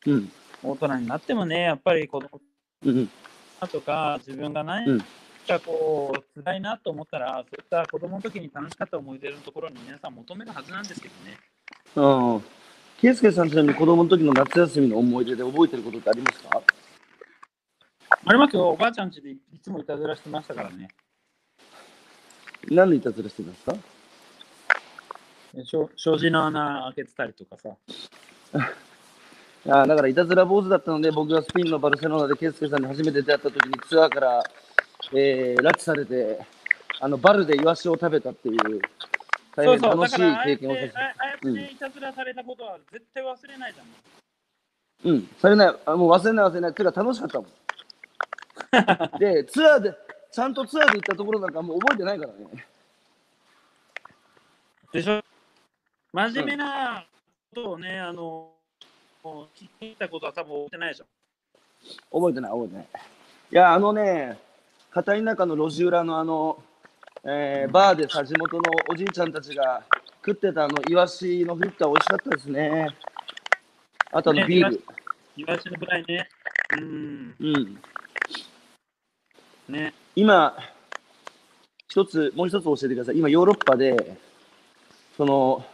[0.05, 0.32] うん。
[0.62, 2.39] 大人になってもね、やっぱり子供
[2.86, 3.10] うん。
[3.71, 5.05] とか自分が何うん
[5.49, 11.38] かこう、辛いなと思ったら、そういった子供の時に楽しかった思い出のところに皆さん求めるはずなんですけどね。
[11.95, 12.58] うん。
[13.01, 16.62] ケイスケさんちなみに子供の時の夏休みの思い出で覚えてることってありますか？
[18.25, 20.89] ありますよ、おばあちゃん家でいつもいたずらしてましたからね。
[22.69, 23.73] 何のいたずらしてますか？
[25.65, 27.69] 障子の穴開けてたりとかさ。
[29.69, 34.43] あだからいたずら坊主だったので、僕がスペインのバルセロナでケイスケさんに初めて出会った時にツアーから、
[35.13, 36.39] えー、拉致されて、
[36.99, 38.57] あのバルでイワシを食べたっていう、
[39.55, 40.97] 大変楽しい経験をさせて。
[40.97, 43.88] ああやってねいたずらされたことは絶対忘れないじゃん。
[45.12, 46.73] うん、されない、あもう忘れない忘れない。
[46.73, 47.49] てか楽しかったもん。
[49.19, 49.93] で、ツアーで、
[50.31, 52.65] ちゃんとツアーで行ったところなんかもう覚えてないからね。
[54.91, 55.23] でしょ？
[56.12, 57.05] 真面目な
[57.53, 58.51] ことをね、あの、
[59.23, 61.05] 聞いたことは多分覚えてないでしょ。
[62.12, 62.85] 覚えてない、覚えてない。
[63.51, 64.38] いや、あのね、
[64.91, 66.62] 片田舎の路地裏のあの、
[67.23, 69.84] えーバーでさ、地元のおじいちゃんたちが
[70.25, 72.88] 食ってたあの、イワシのフリッター美味しかったですね。
[74.12, 74.82] あとあの、ねビール。
[75.36, 76.29] イワシのフライね。
[76.73, 77.36] うん。
[77.39, 77.79] うん。
[79.69, 79.93] ね。
[80.15, 80.55] 今、
[81.89, 83.17] 一つ、もう一つ教えてください。
[83.17, 84.17] 今、ヨーロッパで、
[85.17, 85.65] その、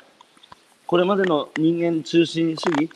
[0.88, 2.90] これまでの人間中心主義、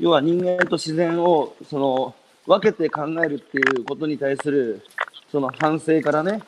[0.00, 2.14] 要は人間と自然を、その、
[2.46, 4.82] 分けて考えるっていうことに対する、
[5.30, 6.42] その反省からね、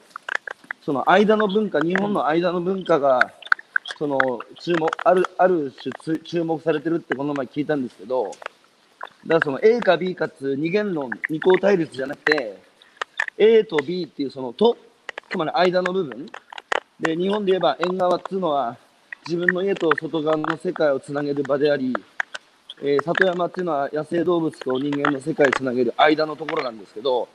[0.88, 3.34] その間の文化、日本の間の文化が、
[3.98, 4.18] その、
[4.58, 5.70] 注目、ある、ある
[6.02, 8.34] 種注目されてるってこの前聞いたんですけど、だか
[9.26, 12.56] らその A か B かつ二元論、二項対立じゃなくて、
[13.36, 14.78] A と B っていうそのと、
[15.30, 16.24] つまり間の部分。
[16.98, 18.74] で、日本で言えば縁側っていうのは、
[19.26, 21.92] 自分の家と外側の世界をつなげる場であり、
[22.80, 27.28] えー里山っていうのは野生動物と人間の世界をつなげる間のところなんですけど、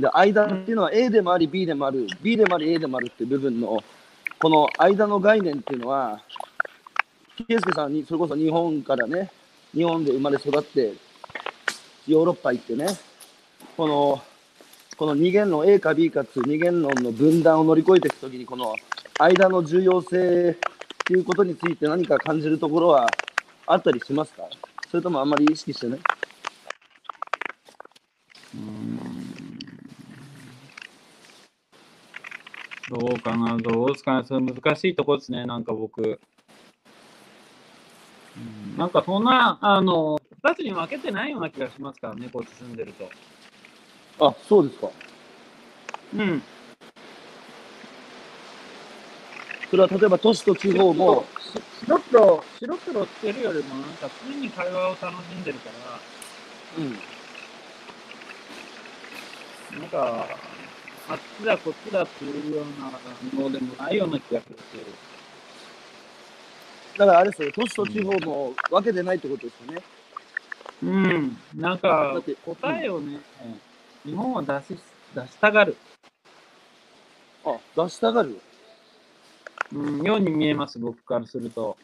[0.00, 3.82] で、間っていうのは A でもあり B でもある、B でもあり A でもあるっていう部分の、
[4.40, 6.20] この間の概念っていうのは、
[7.48, 9.30] 圭介さんに、それこそ日本からね、
[9.74, 10.94] 日本で生まれ育って、
[12.06, 12.86] ヨーロッパ行ってね、
[13.76, 14.22] この、
[14.96, 18.74] この二元論 A か B かつ二元論の分断を乗り越えていくときに、この
[19.18, 20.56] 間の重要性っ
[21.06, 23.06] ていうことについて何か感じるところは
[23.66, 24.44] あったりしますか？
[24.90, 25.98] それともあんまり意識してね？
[32.90, 36.02] どうかな、どうですかね、それ難しいとこですね、なんか僕。
[36.02, 36.18] う
[38.40, 43.08] んなんかそんな、あの、二つに分けてないような気がしますからね、こっち住んでると。
[44.26, 44.90] あ、そうですか。
[46.16, 46.42] うん。
[49.70, 51.24] それは例えば都市と地方も、
[51.86, 56.00] 白黒、白黒つけるよりも、なんか常に会話を楽しんでるから、
[56.76, 56.80] う
[59.78, 60.26] ん、なんか、
[61.10, 64.60] あっちだこっちだっていうようなのでもないような気がするし。
[66.96, 69.82] だからあれですよ、都市と地方も分けてないってことですよね。
[70.82, 73.18] うん、なんだかって答えをね、
[74.04, 74.78] 日本は出し
[75.14, 75.76] 出したがる、
[77.44, 78.40] あ、出したがる。
[79.72, 81.76] うん、ように見えます、僕からすると。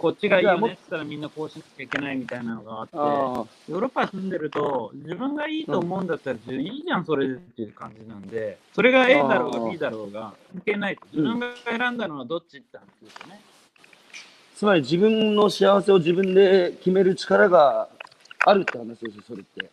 [0.00, 11.02] こっちがいいよねって言ったらみんなこうしなきゃいけないみたいなのがあって、あヨーロッパ住んでると、自分がいいと思うんだったら、いいじゃん、それでっていう感じなんで、それが A だろうが B だろうが関係ないと。
[11.12, 13.42] 自分が選んだのはどっちって話ですよね。
[14.56, 17.90] つまり自分の幸せを自分で決める力が
[18.46, 19.70] あるって話ですよ、それって。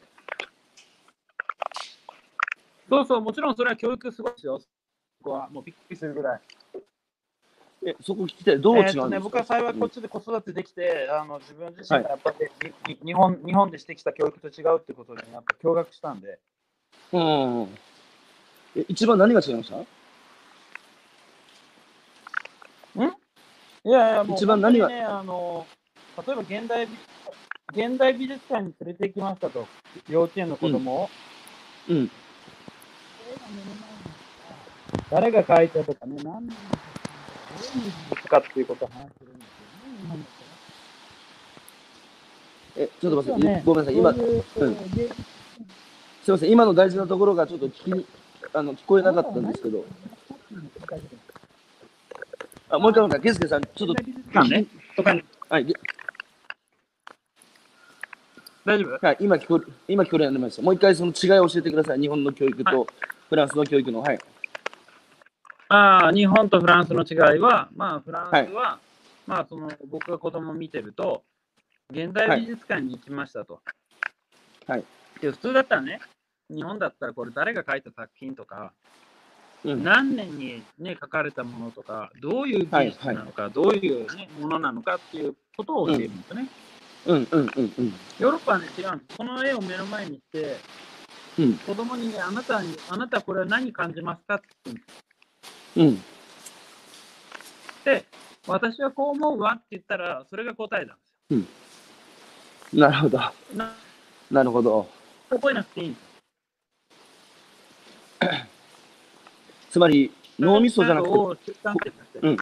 [2.89, 4.59] そうそう、もちろんそれは教育すごいですよ。
[4.59, 4.67] そ
[5.23, 6.41] こはもうびっくりするぐらい。
[7.85, 8.59] え、そこ聞きたい。
[8.59, 12.37] どう違うんですか、えーとね、僕は幸いこっちで子育てできて、あの自分自身がやっぱり、
[12.87, 16.39] に日本日本でしてきた教育と違うってことにやっぱ驚愕したんで、
[17.13, 17.69] うん。
[18.75, 19.79] え、一番何が違いました？
[19.79, 19.85] い
[23.89, 25.19] やいや、もう一番何が？
[25.19, 25.65] あの
[26.25, 26.97] 例えば現代美
[27.85, 29.67] 現代美術館に連れて行きましたと、
[30.09, 31.09] 幼稚園の子供を。
[31.89, 32.11] うん。
[35.09, 36.47] 誰が描いたとかね、何
[38.29, 40.27] かっていうことを話してるんですよね日本だっ
[42.75, 42.83] たら。
[42.83, 43.97] え、ちょっと待って、ねごめんなさい。
[43.97, 44.21] 今、そ
[44.65, 45.13] うん芸す
[46.27, 46.51] みません。
[46.51, 48.05] 今の大事なところがちょっと聞き、
[48.53, 49.85] あの、聞こえなかったんですけど。
[52.69, 54.65] あ、もう一回もう一回、ケスケさん、ちょっと、ね、
[54.95, 55.73] とかにはい、げ
[58.65, 59.05] 大丈夫？
[59.07, 60.61] はい、今聞こえ、今聞こえるようになりました。
[60.61, 61.99] もう一回その違いを教えてください。
[62.01, 62.85] 日本の教育と
[63.29, 64.01] フランスの教育の。
[64.01, 64.19] はい。
[65.69, 68.80] まあ、日本とフランスの違いは、まあ、フランスは、
[69.25, 71.23] まあ、その僕が子供を見てると、
[71.91, 73.60] 現代美術館に行きましたと。
[74.67, 74.84] はい。
[75.21, 75.99] で普通だったらね、
[76.49, 78.71] 日本だったらこれ誰が描いた作品とか、
[79.63, 79.84] うん。
[79.84, 86.50] 何年に、ね、描かれたものとか、どういう美術なのか、どういう、ね、ものなのかっていうことを教えるんですよね。
[87.08, 87.94] うん、うん、うん、うん。
[88.19, 89.17] ヨーロッパはね、違うんです。
[89.17, 90.58] この絵を目の前にして、
[91.39, 95.08] うん子供にね、あなたに、あなたこれは何感じますかって言うんです
[95.78, 96.04] うん。
[97.86, 98.06] で、
[98.48, 102.88] 私はこう思うわって言ったら、それが答えなんですよ。
[102.88, 103.17] なるほど。
[103.54, 103.73] な
[104.30, 104.90] なるほど。
[105.30, 105.96] 覚えなくていい
[109.69, 111.54] つまり、脳みそじゃなくて、
[112.21, 112.38] うん。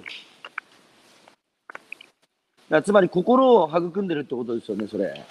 [2.70, 5.26] だつまり、心を育んでるってことですよね、それ。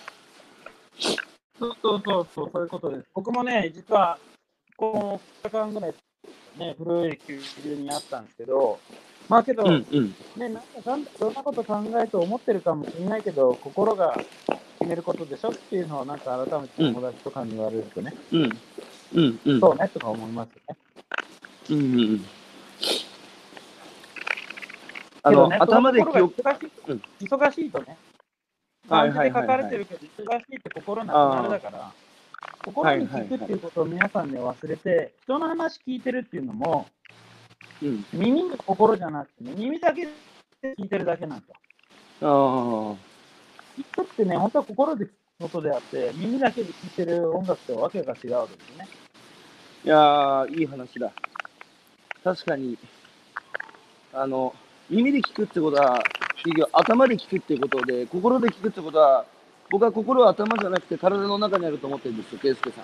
[1.58, 3.06] そうそうそうそう、そういうことです。
[3.14, 4.18] 僕もね、実は、
[4.76, 5.94] この2日間ぐらい、
[6.56, 7.38] ね、古い球
[7.70, 8.78] 場にあったんですけど、
[9.28, 10.14] まあけど、うんうん。
[10.36, 14.16] ね、なんかそんなこと考えて思ってるかもしれないけど、心が
[14.78, 18.42] 決めることでしょっていうのを、なんか改めて友達とかに言われるとね、うん。
[19.14, 19.60] うんうん。
[19.60, 20.76] そうねとか思いますよね。
[21.70, 22.24] うんうんうん。
[25.22, 27.96] あの、ね、頭で記心憶、が忙しい,、うん忙しいとね、
[28.88, 31.92] はい漢字で書かれてるけど、忙しいって心なくなるだから、
[32.64, 36.86] 心に聞くっていうことを皆さんね、忘れて、人の話聞いてるっていうのも、
[37.82, 38.04] うん。
[38.12, 40.12] 耳に心じゃなくてね、耳だけで
[40.78, 41.54] 聞いてるだけなんですよ。
[42.22, 43.14] ああ。
[43.76, 48.88] 人ってね、本当は心で聞くことであって、耳だけで聞いてる音楽とわけが違うわけですね。
[49.84, 51.12] いやー、いい話だ。
[52.22, 52.78] 確かに、
[54.14, 54.54] あの、
[54.88, 56.02] 耳で聞くってことは、
[56.72, 59.26] 頭で聞くってことで、心で聞くってことは、
[59.74, 62.80] 僕は心は頭じゃなくて体の中にあると思ってるんですよ、圭介さ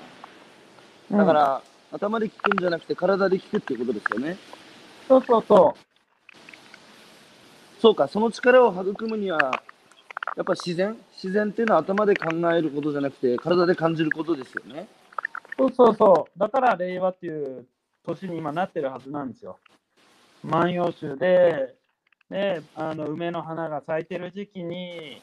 [1.14, 1.18] ん。
[1.18, 1.62] だから、
[1.92, 4.36] 頭で聞くんじゃなくて体で聞くってことですよね。
[5.06, 5.76] そうそうそ
[7.80, 9.62] そうか、その力を育むには、
[10.36, 10.98] やっぱ自然？
[11.12, 14.88] 自然っていうのは頭で考えることじゃなくて、体で感じることですよね。
[15.60, 15.62] う。
[15.62, 16.38] そうそうそう。
[16.40, 17.66] だから令和っていう
[18.04, 19.58] 年に今なってるはずなんですよ。
[20.42, 21.72] 万葉集で、
[22.30, 25.22] ね、あの梅の花が咲いてる時期に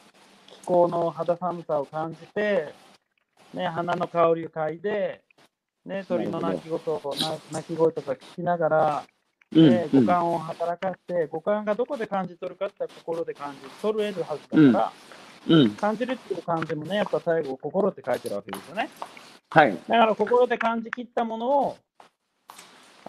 [0.68, 2.74] 気候の肌寒さを感じて、
[3.54, 5.22] ね、花の香りを嗅いで、
[5.86, 9.04] ね、鳥の鳴き声とな鳴き声とか聞きながら、
[9.56, 10.04] うん、でうん。
[10.04, 14.92] 五感を働かせて、五感がどこで感じ取るかって心で感じ取れるはずだか
[15.48, 15.70] ら、うん。
[15.70, 18.90] 感じるっていう感じもね、やっぱ最後、心って書いてるわけですよね。
[19.48, 19.74] はい。
[19.74, 21.78] だから心で感じきったものを、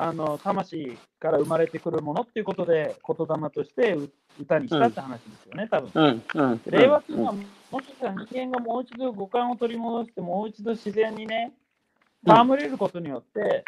[0.01, 5.91] あの魂から生まれてくるものっていうことで、言霊としてう歌にしたって話ですよね、多分。
[5.93, 6.61] うん、うん。
[6.67, 11.51] 令和っていうのは、もしかしたら人間がもう一度五感を取り戻して、もう一度自然にね、
[12.25, 13.65] 戯れることによって、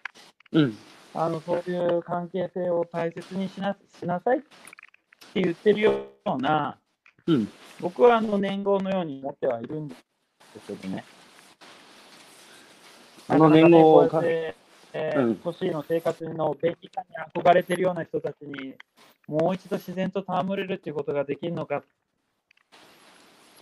[0.54, 0.78] うん。
[1.14, 4.42] あのそういう関係性を大切にしなしなさいっ
[5.34, 6.78] て言ってるような、
[7.28, 7.50] うん。
[7.82, 9.96] 僕はあの年号のように思ってはいるんで
[10.62, 11.04] すけどね。
[13.28, 14.56] あの年号をね
[14.94, 18.74] えーうん都市の生活の便利さに憧れてるような人たちに、
[19.28, 21.84] もう一度自然と戯れるっていうことができるのか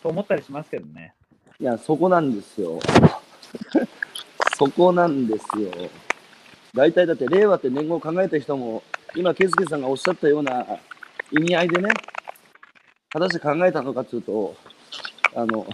[0.01, 1.13] と思ったりしますけどね。
[1.59, 2.79] いや、そこなんですよ。
[4.57, 5.71] そこなんですよ。
[6.73, 8.83] 大体だって、令和って年号を考えた人も、
[9.15, 10.65] 今、圭介さんがおっしゃったような
[11.31, 11.89] 意味合いでね、
[13.11, 14.55] 果たして考えたのかというと、
[15.35, 15.67] あの、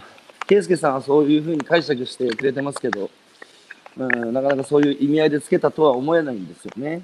[0.46, 3.10] 圭介さんはそういうふうに解釈してくれてますけど、
[3.98, 7.02] うん、なかなかそういう意味合いでつけたとは思えないんですよね。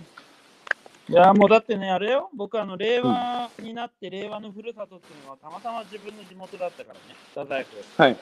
[1.08, 8.02] いやもうだってね、あれよ、僕あの令和になって、令和のふるさとっていうのはたまたま自分の地元だったからね、太宰府。
[8.02, 8.16] はい。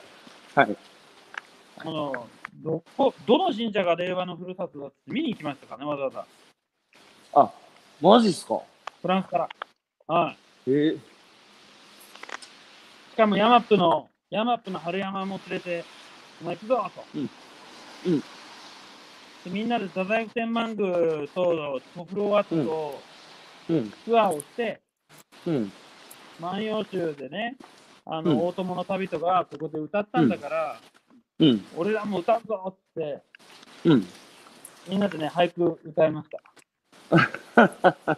[0.55, 0.77] はい。
[1.77, 6.25] あのどこどの神社が令和のふるさとだって見に行きましたからね、わざわざ。
[7.33, 7.51] あ、
[8.01, 8.61] マジっすか？
[9.01, 9.49] フランスから。
[10.07, 10.37] はい。
[10.67, 11.01] えー、し
[13.17, 15.83] かもヤマップの、ヤマップの春山も連れて、
[16.41, 17.03] お前行くぞと。
[17.15, 17.29] うん
[18.07, 18.25] うんで
[19.49, 20.93] みんなで太宰府天満宮
[21.33, 23.11] とトフロワットと
[23.69, 24.81] うん、ツアーをして、
[25.47, 25.71] うん、
[26.39, 27.55] 万葉集でね、
[28.05, 30.79] あの、うん大友の旅人がここで歌ったんだから、
[31.39, 33.21] うん、俺らも歌うぞって、
[33.85, 34.05] うん。
[34.89, 36.41] みんなでね、俳句歌いました。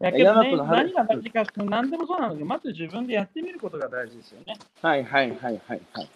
[0.00, 4.56] やけどね、何が大事か何でもそうなんだけど、まず自分でやってみることが大事ですよね。
[4.80, 6.08] はいはいはいはいはい。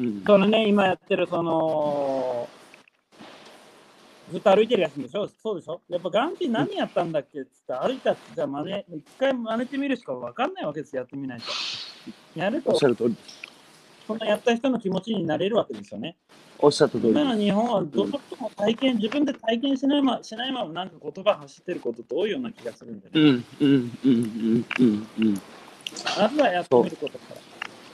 [0.00, 0.22] うん。
[0.24, 2.48] それね、今やってるその、
[4.30, 5.28] ずっと歩いてるやつでしょ？
[5.42, 5.80] そうでしょ？
[5.88, 11.44] やっぱガンピ何やったんだっけって言ったら歩いたって、じゃあ真似、一回真似てみるしか分かんないわけですよ、やってみないと。
[12.38, 13.16] やるとおっし、ゃる通り。
[14.06, 16.16] そのやった人の気持ちになれるわけですよね。
[16.58, 17.10] おっしゃった通り。
[17.10, 23.12] 今の日本はどこも体験、自分で体験しないましないままなんか言葉走ってることって多いような気がするんでね。
[23.14, 25.34] うん、うん、うん、うん、うん、うん。
[26.18, 27.40] まずはやってみることから。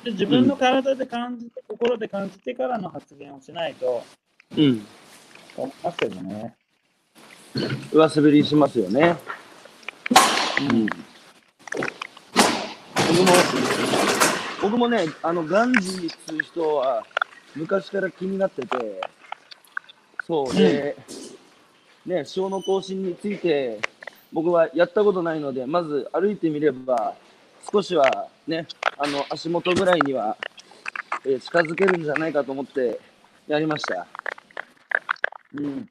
[0.04, 4.02] で自分の体で感じて、心で感じてからの発言をしないと
[4.56, 4.86] うん。
[5.62, 6.54] 思いますけどね。
[7.92, 9.16] 上滑りしますよね。
[10.70, 10.86] うん。
[10.86, 10.96] 僕
[13.22, 13.32] も、
[14.62, 17.04] 僕もね、あの、ガンジーっていう人は、
[17.56, 19.00] 昔から気になってて、
[20.26, 20.96] そうで、
[22.06, 23.80] ね、小の更新について、
[24.32, 27.14] 僕はやったことないので、まず歩いてみれば、
[27.72, 28.66] 少しはね、
[28.98, 30.36] あの、足元ぐらいには、
[31.24, 33.00] えー近づけるんじゃないかと思って、
[33.46, 34.06] やりました。
[35.54, 35.64] うん。
[35.64, 35.88] うん。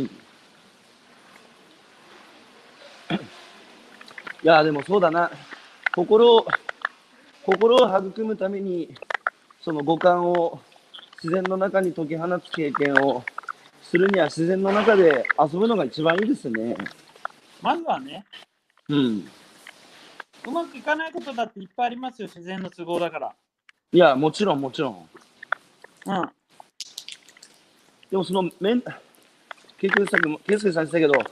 [0.00, 0.10] い
[4.42, 5.30] や、でもそうだな。
[5.94, 6.46] 心を、
[7.44, 8.94] 心を育むために、
[9.60, 10.60] その五感を
[11.22, 13.24] 自然の中に解き放つ経験を
[13.82, 16.76] するには自然の中で遊ぶのが一番いいですね。
[17.60, 18.24] まずはね、
[18.88, 19.28] うん。
[20.46, 23.34] うまくいかないことだっていっぱいありますよ、自然の都合だから。
[23.92, 25.08] いや、もちろん、もちろん。
[26.06, 26.30] うん。
[28.10, 28.82] でもその面、
[29.78, 31.30] 結局さっきも、ケイスケさん言ってたけど、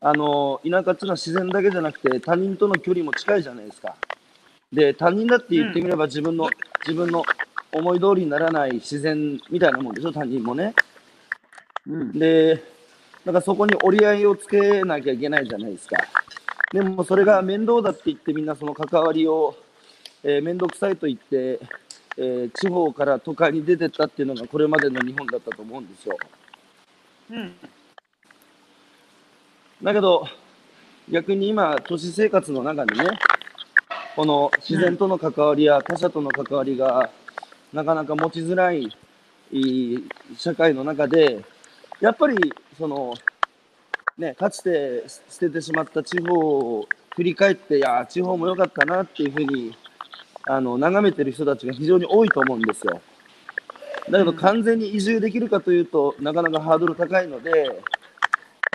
[0.00, 3.96] あの、田舎っていうのは自然だけじゃなくて、他人との距離も近いじゃないですか。
[4.72, 6.48] で、他人だって言ってみれば自分の、
[6.86, 7.24] 自分の
[7.72, 10.74] 思い通りにならない自然みたいなもんでしょ、他人もね。
[11.86, 12.12] うん。
[12.12, 12.62] で、
[13.24, 15.96] なんかそこに折り合いをつけなきゃいけないじゃないですか。
[16.72, 19.56] でもそれが面倒だって言ってみんなその関わりを、
[20.22, 21.60] えー面倒くさいと言って、
[22.20, 26.18] えー地方から都会に出てったっていうのがこれまでの日本だったと思うんですよ。
[27.30, 27.54] うん。
[29.80, 30.26] だけど、
[31.08, 33.18] 逆に今、都市生活の中でね、
[34.16, 37.10] この自然との関わりや他者との関わりが
[37.72, 38.92] なかなか持ちづらい
[40.36, 41.44] 社会の中で、
[42.00, 42.36] やっぱり、
[42.76, 43.14] その、
[44.16, 49.76] ね、かつて捨ててしまった地方を振り返って、いや、地方も良かったなっていうふうに、
[50.48, 53.00] あの、眺めてる人たちが非常に多いと思うんですよ。
[54.10, 54.36] だけど、うん。
[54.36, 57.82] 完全に移住できるかというとなかなかハードル高いので、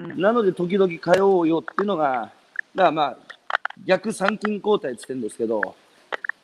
[0.03, 0.21] うん。
[0.21, 2.31] なので時々通おうよっていうのが、
[2.75, 3.17] だからまあ、
[3.85, 5.75] 逆参勤交代って言ってるんですけど、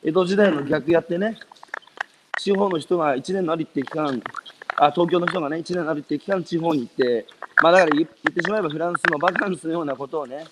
[0.03, 1.37] 江戸時代の逆やってね、
[2.39, 4.23] 地方の人が1年のありって期間、
[4.77, 7.27] あ、東京の人がね、1年のありって期間地方に行って、
[7.61, 10.45] まあだから言言ってしまえばフランスのバカンスのようなことをね、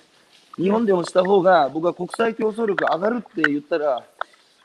[0.57, 4.03] 日本でもした方が僕は国際競争力上がるって言ったら、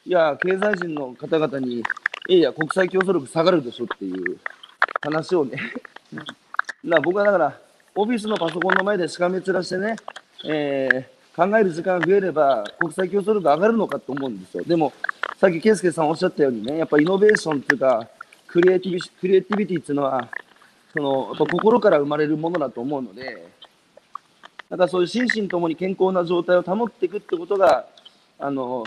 [0.04, 1.82] いや、経済人の方々に、い
[2.28, 4.38] やいや、国際競争力下がるでしょっていう
[5.00, 5.58] 話をね、
[6.12, 6.26] だか
[6.84, 7.58] ら僕はだから、
[7.94, 9.96] オフィスのパソコンの前でしかめ面してね、
[10.44, 14.64] えー考える時間が増えれば、国際競争力上がるのかと思うんですよ。
[14.64, 14.92] でも、
[15.38, 18.06] さっき圭介さんおっしゃったようにね、やっぱイノベーションっていうか、
[18.46, 20.28] クリエイティビクリエイティビティっていうのは、
[20.92, 23.48] そのやっぱ心から生まれるものだと思うので、
[24.68, 27.86] だからそういう心身ともに健康な状態を保っていくってことが、
[28.38, 28.84] あの、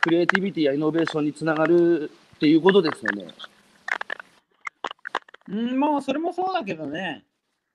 [0.00, 3.34] クリエイティビティやイノベーションにつながるっていうことですよね。
[5.48, 7.24] うん、もうそれもそうだけどね、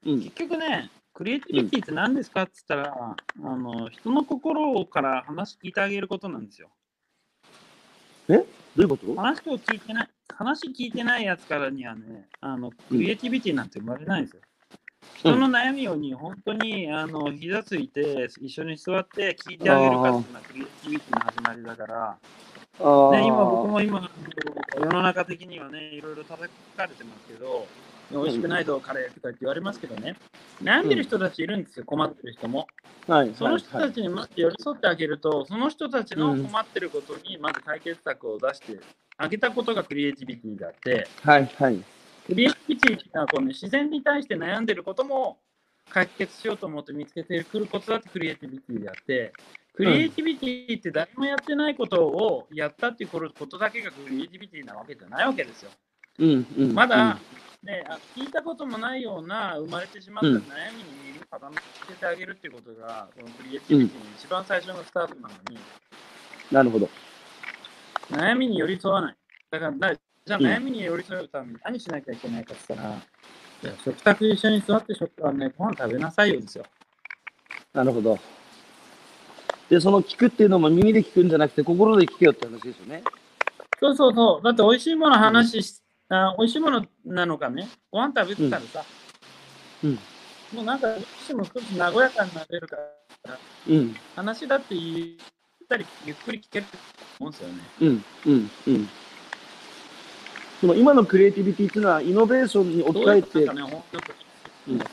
[0.05, 0.21] うん。
[0.21, 6.69] 結局ね、クリエイティビティって何ですかって言ったら、あの人の心から話聞いてあげることなんですよ。
[8.29, 8.37] え？
[8.37, 8.45] ど
[8.77, 9.13] ういうこと？
[9.15, 14.41] 話を聞いてない、話聞いてないやつからにはね、あのクリエイティビティなんて生まれないんですよ。
[15.23, 22.17] 人の悩みをに本当にあの膝ついて一緒に座って聞いてあげるかっていうのはクリエイティビティの始まりだから、
[23.17, 24.09] ね、今僕も今
[24.75, 27.65] 世の中的にはねいろいろ叩かれてますけど
[28.11, 30.15] 美味しくないとカレーとかって言われますけどね。
[30.61, 32.67] 悩んでる人たちいるんですよ困ってる人も。
[33.07, 38.79] はい、その人はいたちにまず寄り添ってあげるとその人たちの困ってることにまず解決策を出して
[39.17, 41.83] あげたことがクリエイティビティであってはい、はい。
[42.25, 45.39] クリエイティビティっていうのはこう、ね、自然に対して悩んでることも
[45.89, 49.33] 解決しようと思って見つけてくることだってクリエイティビティであって
[49.75, 55.71] クリエイティビティって誰もやってないことをやったっていうことだけがクリエイティビティなわけじゃないわけですよ。
[56.19, 56.73] うん、うん。
[56.73, 57.17] まだ、
[57.63, 61.51] ね、あ聞いたこともないような生まれてしまった悩みに傾
[61.87, 65.57] けてあげるっていうことが、このクリエイティビティの一番最初のスタートなのに、
[66.51, 66.87] なるほど。
[68.11, 69.15] 悩みに寄り添わない。
[69.49, 69.93] だから、な
[70.25, 73.01] じゃあうん悩みに寄り添うために何しなきゃいけないかって言ったら、
[73.61, 76.65] じゃあ食卓一緒に座って食はね、ご飯食べなさいよですよ。
[77.73, 78.17] なるほど。
[79.69, 83.03] で、その聞くっていうのも耳で聞くんじゃなくて心で聞けよって話ですよね。
[83.79, 84.43] そうそうそう。
[84.43, 88.85] だって美味しいもの話し、あ美味しいものなのかね、ご飯食べてたらさ、
[89.83, 89.99] うん。
[90.53, 92.77] もうなんかどうしても少し和やかになれるか
[93.25, 93.95] ら、うん。
[94.15, 95.17] 話だって言
[95.63, 96.77] ったり、ゆっくり聞けると
[97.19, 97.55] 思うんですよね。
[97.81, 98.05] うん。
[98.25, 98.49] うん。
[98.67, 98.89] うん。
[100.63, 103.73] その今のクリエイティビティっていうのはイノベーションに置き換えて、なんス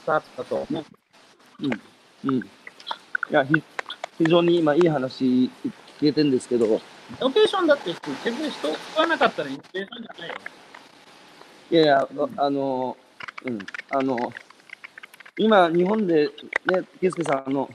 [0.05, 0.85] タートだと思う。
[2.25, 2.39] うん。
[2.39, 2.43] い
[3.31, 3.63] や、ひ
[4.19, 5.51] 非常に今いい話聞
[6.01, 6.81] けてるんですけど、イ
[7.21, 10.35] ノベーションだって結局人を使わなかったらイノベーションじゃないよ。
[11.71, 12.97] いやいや、ああの、
[13.45, 13.59] うん、
[13.91, 14.33] あの、
[15.37, 16.31] 今、日本で、
[16.67, 17.71] ね、ケイスケさん、あの、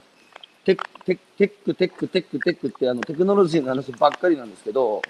[0.66, 5.00] テック、テック、テック、テック、テック、テックって、あの、テクノロジーの話ばっかりなんですけど、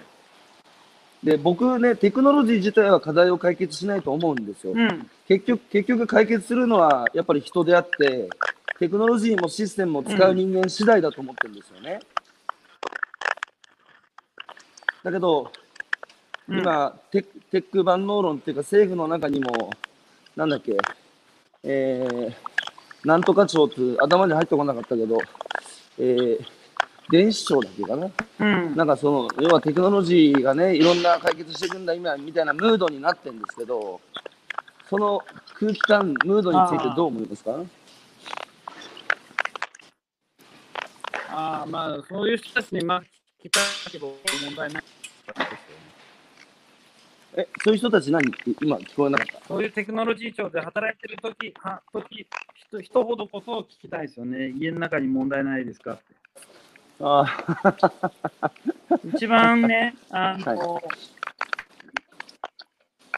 [1.23, 4.73] で、僕ね、テクノロジー自体は課題を解決しないと思うんですよ。
[4.73, 5.09] うん。
[5.27, 8.29] 結局、結局解決するのは、やっぱり人であって、
[8.79, 11.99] テクノロジーもシステムも使う人間次第だと思ってるんですよね。
[15.03, 15.51] だけど、
[16.47, 19.69] うん今、テックテック万能論っていうか、政府の中にも、
[20.35, 20.77] なんだっけ、
[21.63, 22.33] えー、
[23.07, 25.19] なんとか庁って頭に入ってこなかったけど、
[25.97, 26.45] えー、
[27.09, 28.09] 電子庁だっけかな。
[28.39, 28.75] うん。
[28.75, 34.01] なんかその、要はテクノロジーがね、いろんな解決していくんだ、今、みたいなムードになってるんですけど、
[34.89, 35.21] その
[35.59, 37.59] 空気感、ムードについてどう思いますか？
[41.29, 43.05] ああ、まあ、そういう人たちにまあ聞
[43.43, 44.13] きたいけど、
[44.45, 44.83] 問題ない。
[47.35, 48.23] え、そういう人たち何？
[48.61, 49.47] 今聞こえなかった。
[49.47, 52.25] そういうテクノロジー庁で働いてるとき、は時
[52.69, 54.53] 人人ほどこそ聞きたいですよね。
[54.57, 55.93] 家の中に問題ないですか？
[55.93, 56.03] って。
[56.99, 57.25] あ
[59.13, 60.81] 一番ね、あの、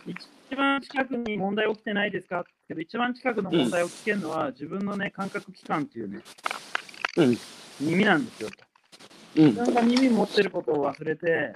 [0.05, 6.19] 一番近くに問題起きてないですかけど、一番近くの問題を聞けるのは、自分のね、感覚器官っていうね、
[7.17, 7.37] うん、
[7.79, 8.49] 耳なんですよ。
[9.37, 11.53] うん自、分が耳持ってることを忘れて、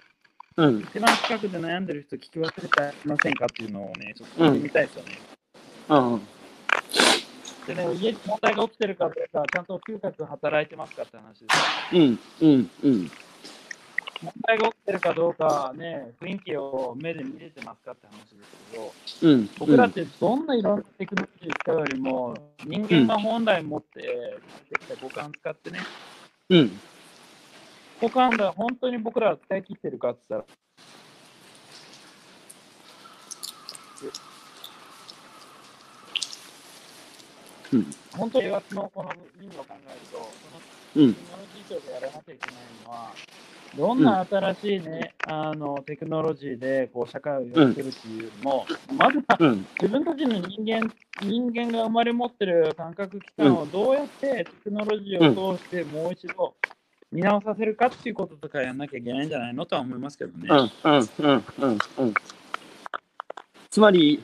[0.55, 5.19] うん、一番近くで悩んでる人聞き忘れてませんかっていうのをね、ちょっと聞いてみたいですよね。
[5.89, 6.21] うん。
[7.67, 11.95] でね、家に問題が起きてるかどうか、ちゃんと嗅覚働いてますかって話です。
[11.95, 13.11] うん、うん、うん。
[14.23, 22.35] 問題が起きてるかどうか、ね、雰囲気を目で見れてますかって話ですけど、うん、僕らってどんないろんなテクノロジー使うよりも、
[22.65, 24.39] 人間が本来持って
[24.79, 25.79] きた五感使ってね、
[26.49, 26.79] うん、
[28.01, 30.45] 五感が本当に僕らは使い切ってるかって言っ
[34.01, 34.23] たら、
[37.73, 39.11] うん、本当に映画のこの
[39.41, 40.17] 意味を考えると、
[40.93, 42.55] そのうんテ、クノロジー庁でやらなきゃいけない
[42.85, 43.11] のは、
[43.75, 48.65] どんな新しいね、あのテクノロジーでこう社会をやってるっていうよりも、
[48.95, 56.53] まずはうん、自分たちの人間人間が生まれ持ってる感覚器官をどうやってテクノロジーを通してもう一度
[57.11, 60.47] 見直させるかっていうこととかやんなきゃいけないんじゃないのとは思いますけどね。
[60.49, 62.13] うん、うん、うん、うん、うん。
[63.69, 64.23] つまり、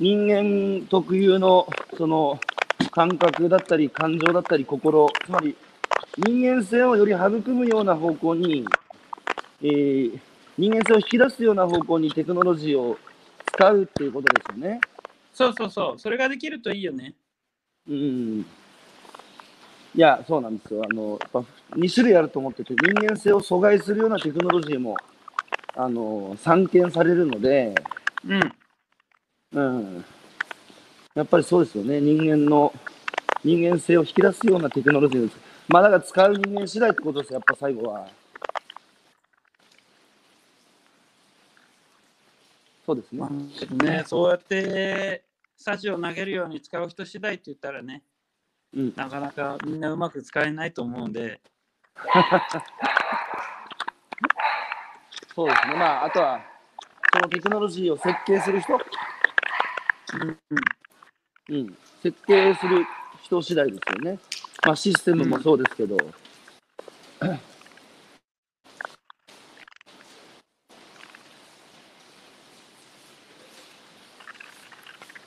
[0.00, 2.40] 人間特有の、その、
[2.90, 5.54] 感覚だったり、感情だったり、心、つまり、
[6.16, 8.64] 人間性をより育むような方向に、
[9.62, 10.18] えー、
[10.56, 12.96] 人間性を引き出すような方向にテクノロジーを
[13.52, 14.80] 使うっていうことですよね。
[15.34, 17.14] そうそうそう、それができるといいよね。
[17.86, 18.40] うん。
[18.40, 18.44] い
[19.94, 20.82] や、そうなんですよ。
[20.82, 21.44] あの、やっぱ
[21.76, 24.96] 2種類あると思ってて、人間性を阻害するようなテクノロジーも、
[25.76, 27.74] あの、散見されるので、
[28.26, 28.52] うん。
[29.52, 30.04] うん。
[31.14, 32.00] やっぱりそうですよね。
[32.00, 32.72] 人間の、
[33.42, 35.36] 人間性を引き出すようなテクノロジーです。
[35.68, 38.08] まあ、だから使う人間次第ってことですよ、やっぱ最後は。
[42.86, 43.22] そうですね。
[43.90, 45.24] ね、そうやって
[45.56, 48.02] サジを投げるように使う人次第って言ったらね、
[48.74, 48.92] うん。
[48.96, 51.40] なかなかみんなうまく使えないと思うんで、
[55.34, 55.74] そうですね。
[55.74, 56.40] まあ、あとは、
[57.12, 58.76] そのテクノロジーを設計する人、
[60.18, 61.56] うん。
[61.56, 62.84] うん、設計する
[63.22, 64.18] 人次第ですよね。
[64.66, 65.96] まあ、システムもそうですけど。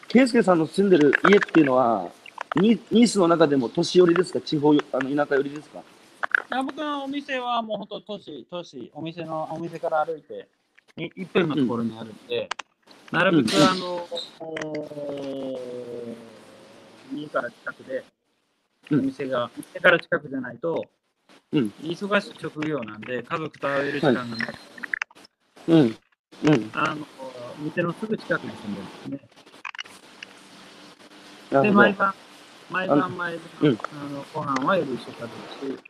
[0.08, 2.12] 圭介さんの住んでる家っていうのは、
[2.56, 4.40] ニニースの中でも年寄りですか？
[4.40, 5.82] 地方よ、あの田舎寄りですか？
[6.52, 10.48] あ僕のお店はもう本当都市、都市、お店のお店から歩いて
[10.98, 12.48] い1分のところにあるんで、
[13.12, 14.10] なるべくうんあの、
[14.40, 14.58] お
[17.14, 18.04] 家から近くで、
[18.92, 20.86] おうん店が、店から近くじゃないと、
[21.52, 24.56] うん忙しい職業なんで、家族と会える時間がない、
[25.68, 25.80] うん。
[25.80, 26.72] うん。
[26.74, 27.06] あの、
[27.60, 29.26] 店のすぐ近くに住んでるんです
[31.52, 31.62] ね。
[31.62, 31.72] で。
[31.72, 32.14] 毎晩、
[32.72, 35.84] 毎あの晩、毎晩、うんあのご飯は夜一緒食べるし、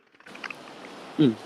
[1.20, 1.36] うん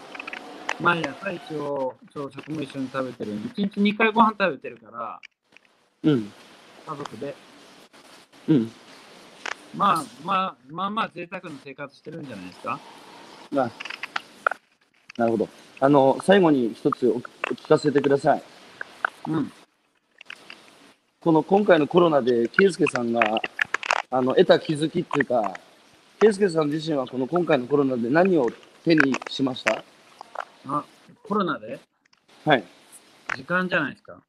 [0.80, 5.20] 毎朝一応朝食も一緒に食べてるんで、1日2回ご飯食べてるから、
[6.04, 6.32] うん。
[6.86, 7.34] 家族で、
[8.48, 8.72] うん。
[9.76, 12.80] まあまあ、まあまあ贅沢な生活してるんじゃないですか？
[13.50, 13.70] まあ、
[15.16, 15.48] なるほど。
[15.80, 18.42] あの、最後に一つおお聞かせてください。
[19.28, 19.52] うん。
[21.20, 23.20] この今回のコロナで、圭介さんが、
[24.10, 25.54] あの、得た気づきっていうか、
[26.20, 28.48] 圭介さん自身はこの今回のコロナで何を
[28.84, 29.84] 手にしました？
[30.66, 30.84] あ、
[31.24, 31.78] コロナで？
[32.44, 32.64] はい。
[33.36, 34.22] 時間じゃないですか。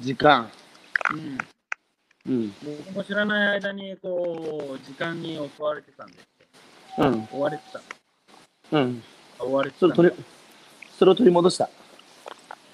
[0.00, 0.50] 時間。
[1.12, 1.38] うん。
[2.26, 2.54] うん。
[2.86, 6.14] 僕も知らない間に、こう、時間に襲われてたんで、
[6.98, 7.28] うん。
[7.30, 7.80] 追われてた。
[8.72, 9.02] うん。
[9.38, 10.24] 追われてたそれ取り、
[10.98, 11.64] それを取り戻した。
[11.64, 11.70] っ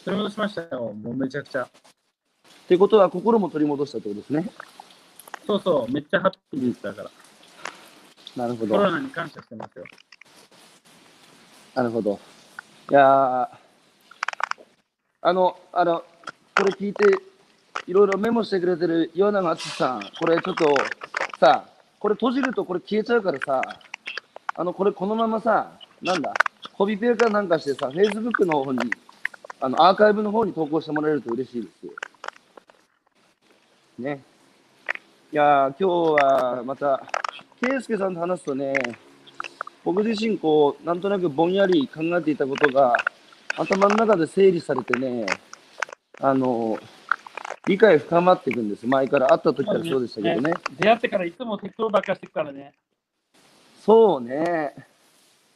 [0.05, 0.93] それ戻しましたよ。
[0.93, 1.69] もうめちゃくちゃ。
[2.69, 4.49] てことは、心も取り戻したってことですね。
[5.47, 7.11] そうそう、めっちゃハッピーですだから。
[8.37, 8.91] なるほコロど。
[8.91, 9.85] ナに感謝してますよ。
[11.75, 12.19] なるほど。
[12.91, 13.49] いやー
[15.23, 16.05] あの、あの、
[16.57, 17.05] これ聞いて、
[17.87, 20.75] いろいろメモしてくれてる岩永敦さん、これちょっと
[21.39, 21.67] さ、
[21.99, 23.61] これ閉じるとこれ消えちゃうからさ、
[24.55, 26.33] あの、これこのままさ、なんだ、
[26.73, 28.79] コピペかなんかしてさ、Facebook の方に、
[29.61, 31.93] あの、アーカイブの方に投稿してもらえると嬉しいですよ。
[33.99, 34.23] ね。
[35.31, 37.03] いやー今日はまた、
[37.61, 38.73] 圭介さんと話すとね、
[39.85, 42.95] 僕自身、こう、なんとなくぼんやり考えていたことが、
[43.59, 45.27] 頭の中で整理されてね、
[46.21, 46.79] あの、
[47.67, 48.87] 理解深まっていくんです。
[48.87, 50.55] 前から会った時からそうでしたけどね。
[50.79, 52.73] 出会ってからいつも適当ばっかしてくからね。
[53.85, 54.75] そうね。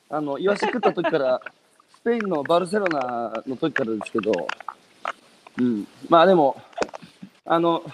[0.08, 1.40] あの、イワシ食った時から、
[1.94, 4.32] スペインのバルセロナの時からですけど、
[5.58, 5.86] うん。
[6.08, 6.60] まあでも、
[7.44, 7.84] あの、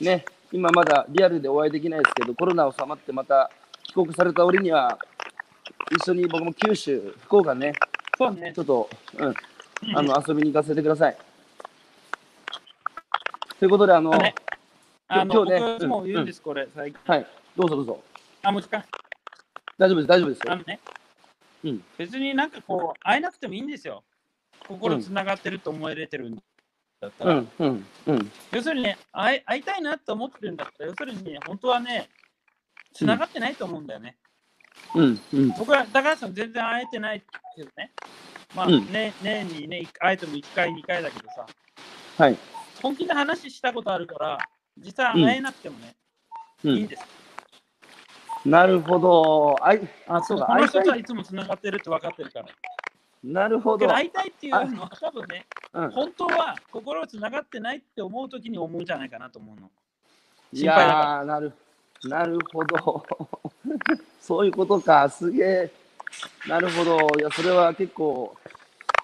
[0.00, 3.50] ね、今まだリアルでお会いできないですけど、コロナ収まってまた
[3.82, 4.98] 帰国された折には、
[5.90, 7.72] 一緒に僕も九州、福岡ね、
[8.16, 8.60] そうねち。
[8.60, 9.34] ょっと、うん、
[9.96, 11.16] あの、遊びに行かせてください。
[13.58, 14.34] ということで、あの、ね
[15.08, 17.00] あの、今日ね僕も言うんです、これ、最近。
[17.06, 17.26] はい、
[17.56, 18.00] どうぞどうぞ。
[18.42, 18.84] あ、もう時間。
[19.78, 20.52] 大丈夫です、大丈夫ですよ。
[20.52, 20.80] あのね、
[21.64, 24.04] うん別になんかこう、会えなくてもいいんですよ。
[24.68, 26.36] 心つながってると思えれてるん
[27.00, 27.34] だったら。
[27.34, 28.32] うん、うん、うん。
[28.52, 32.10] 要するにね会い、会いたいなと思ってるんだったら、要するに、本当はね、
[32.92, 34.16] つながってないと思うんだよね。
[34.94, 35.48] うん、うん。
[35.58, 37.22] 僕は高橋さん全然会えてない
[37.56, 37.92] けどね。
[38.54, 41.46] まあ、うんね年にね、会えても1回、2回だけどさ、
[42.18, 42.36] はい。
[42.82, 44.38] 本気で話したことあるから、
[44.76, 45.96] 実際会えなくてもね、
[46.64, 46.70] うん。
[46.72, 47.04] いいんです。
[48.44, 49.56] なるほど。
[49.60, 52.46] あい、あ、そうだこの人とはいつもつながってるって分かってるから。
[53.24, 53.88] なるほど。
[53.88, 59.70] 会いたいっていうのは多分ね、うん、本当は心がつながってないって思うときに思うんじゃないかなと思うの。
[60.52, 61.52] いやー、なる、
[62.04, 63.04] なるほど。
[64.20, 65.08] そういうことか。
[65.08, 65.70] すげえ。
[66.46, 66.96] なるほど。
[67.18, 68.36] いや、それは結構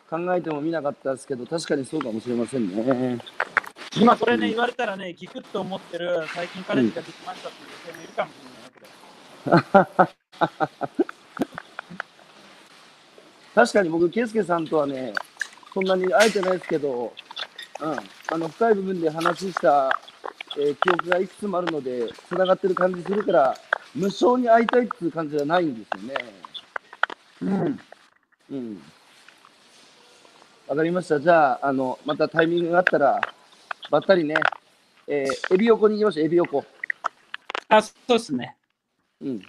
[0.09, 3.18] 考えてもみなかったですけど、確かにそうかもしれませんね。
[3.95, 10.12] 今これね、言われたらね、聞くと思ってる最近彼氏ができましたっていう人もいるかもしれないわけ。
[13.55, 15.12] 確かに僕、圭介さんとはね、
[15.74, 17.12] そんなに会えてないですけど、
[17.80, 17.97] うん、あ
[18.38, 20.01] の深い部分で話した、
[20.57, 23.55] えー記憶がいくつもあるので、つながってる感じするから、
[23.95, 26.14] 無償に会いたいっていう感じじゃないんですよね。
[27.43, 27.80] うん。
[28.51, 28.82] うん。
[30.68, 31.20] わかりました。
[31.20, 33.20] じゃあ、あの、またタイミングがあったら、
[33.93, 34.34] ばったりね、
[35.07, 36.64] えーエビ横に行きましょう、エビ横。
[37.68, 38.57] あ、そうですね。
[39.20, 39.43] うん。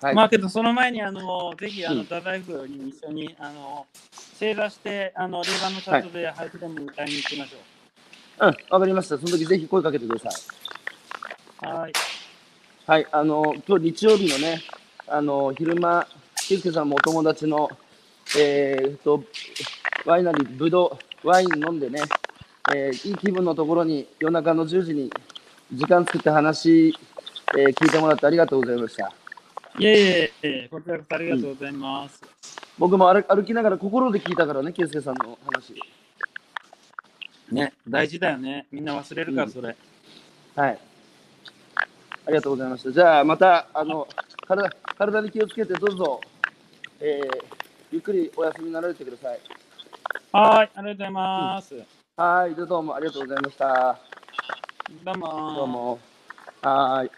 [0.00, 0.14] はい。
[0.14, 9.18] まあけど、その前に、あの、ぜひ、あの、うん太宰府に一緒に、あの、正座して、あの、令和のチャットで俳句でも歌いに行きましょうん、わかりました。
[9.18, 10.38] その時ぜひ声かけてくださ
[11.66, 11.74] い。
[11.74, 11.78] う。
[11.80, 11.92] はい。
[12.86, 14.62] はい、あの、今日日曜日のね、
[15.08, 16.06] あの、昼間、
[16.48, 17.68] 圭介さんもお友達の、
[18.38, 19.24] えー、と、
[20.06, 22.02] ワイナリー、ぶどう、ワイン飲んでね、
[22.74, 25.10] えーいい気分のところに夜中の10時に
[25.72, 26.94] 時間作って話、
[27.56, 29.12] えー聞いてもらってありがとうございました。
[29.78, 32.20] いえいえこちらこそありがとうございます。
[32.78, 35.74] 僕も歩歩きながら心で聞いたからね、圭介さんの話。
[37.50, 38.66] ね、大事だよね。
[38.70, 39.76] みんな忘れるから、うんそれ。
[40.54, 40.78] はい。
[42.26, 42.92] ありがとうございました。
[42.92, 44.06] じゃあ、また、あの、
[44.46, 46.20] 体、体に気をつけて、どうぞ、
[47.00, 47.44] えー
[47.90, 49.40] ゆっくりお休みになられてください。
[50.30, 51.97] はい、ありがとうございます。
[52.18, 53.96] はい、どうもありがとうございました。
[55.04, 55.54] どうも。
[55.54, 56.00] どうも。
[56.62, 57.17] はーい。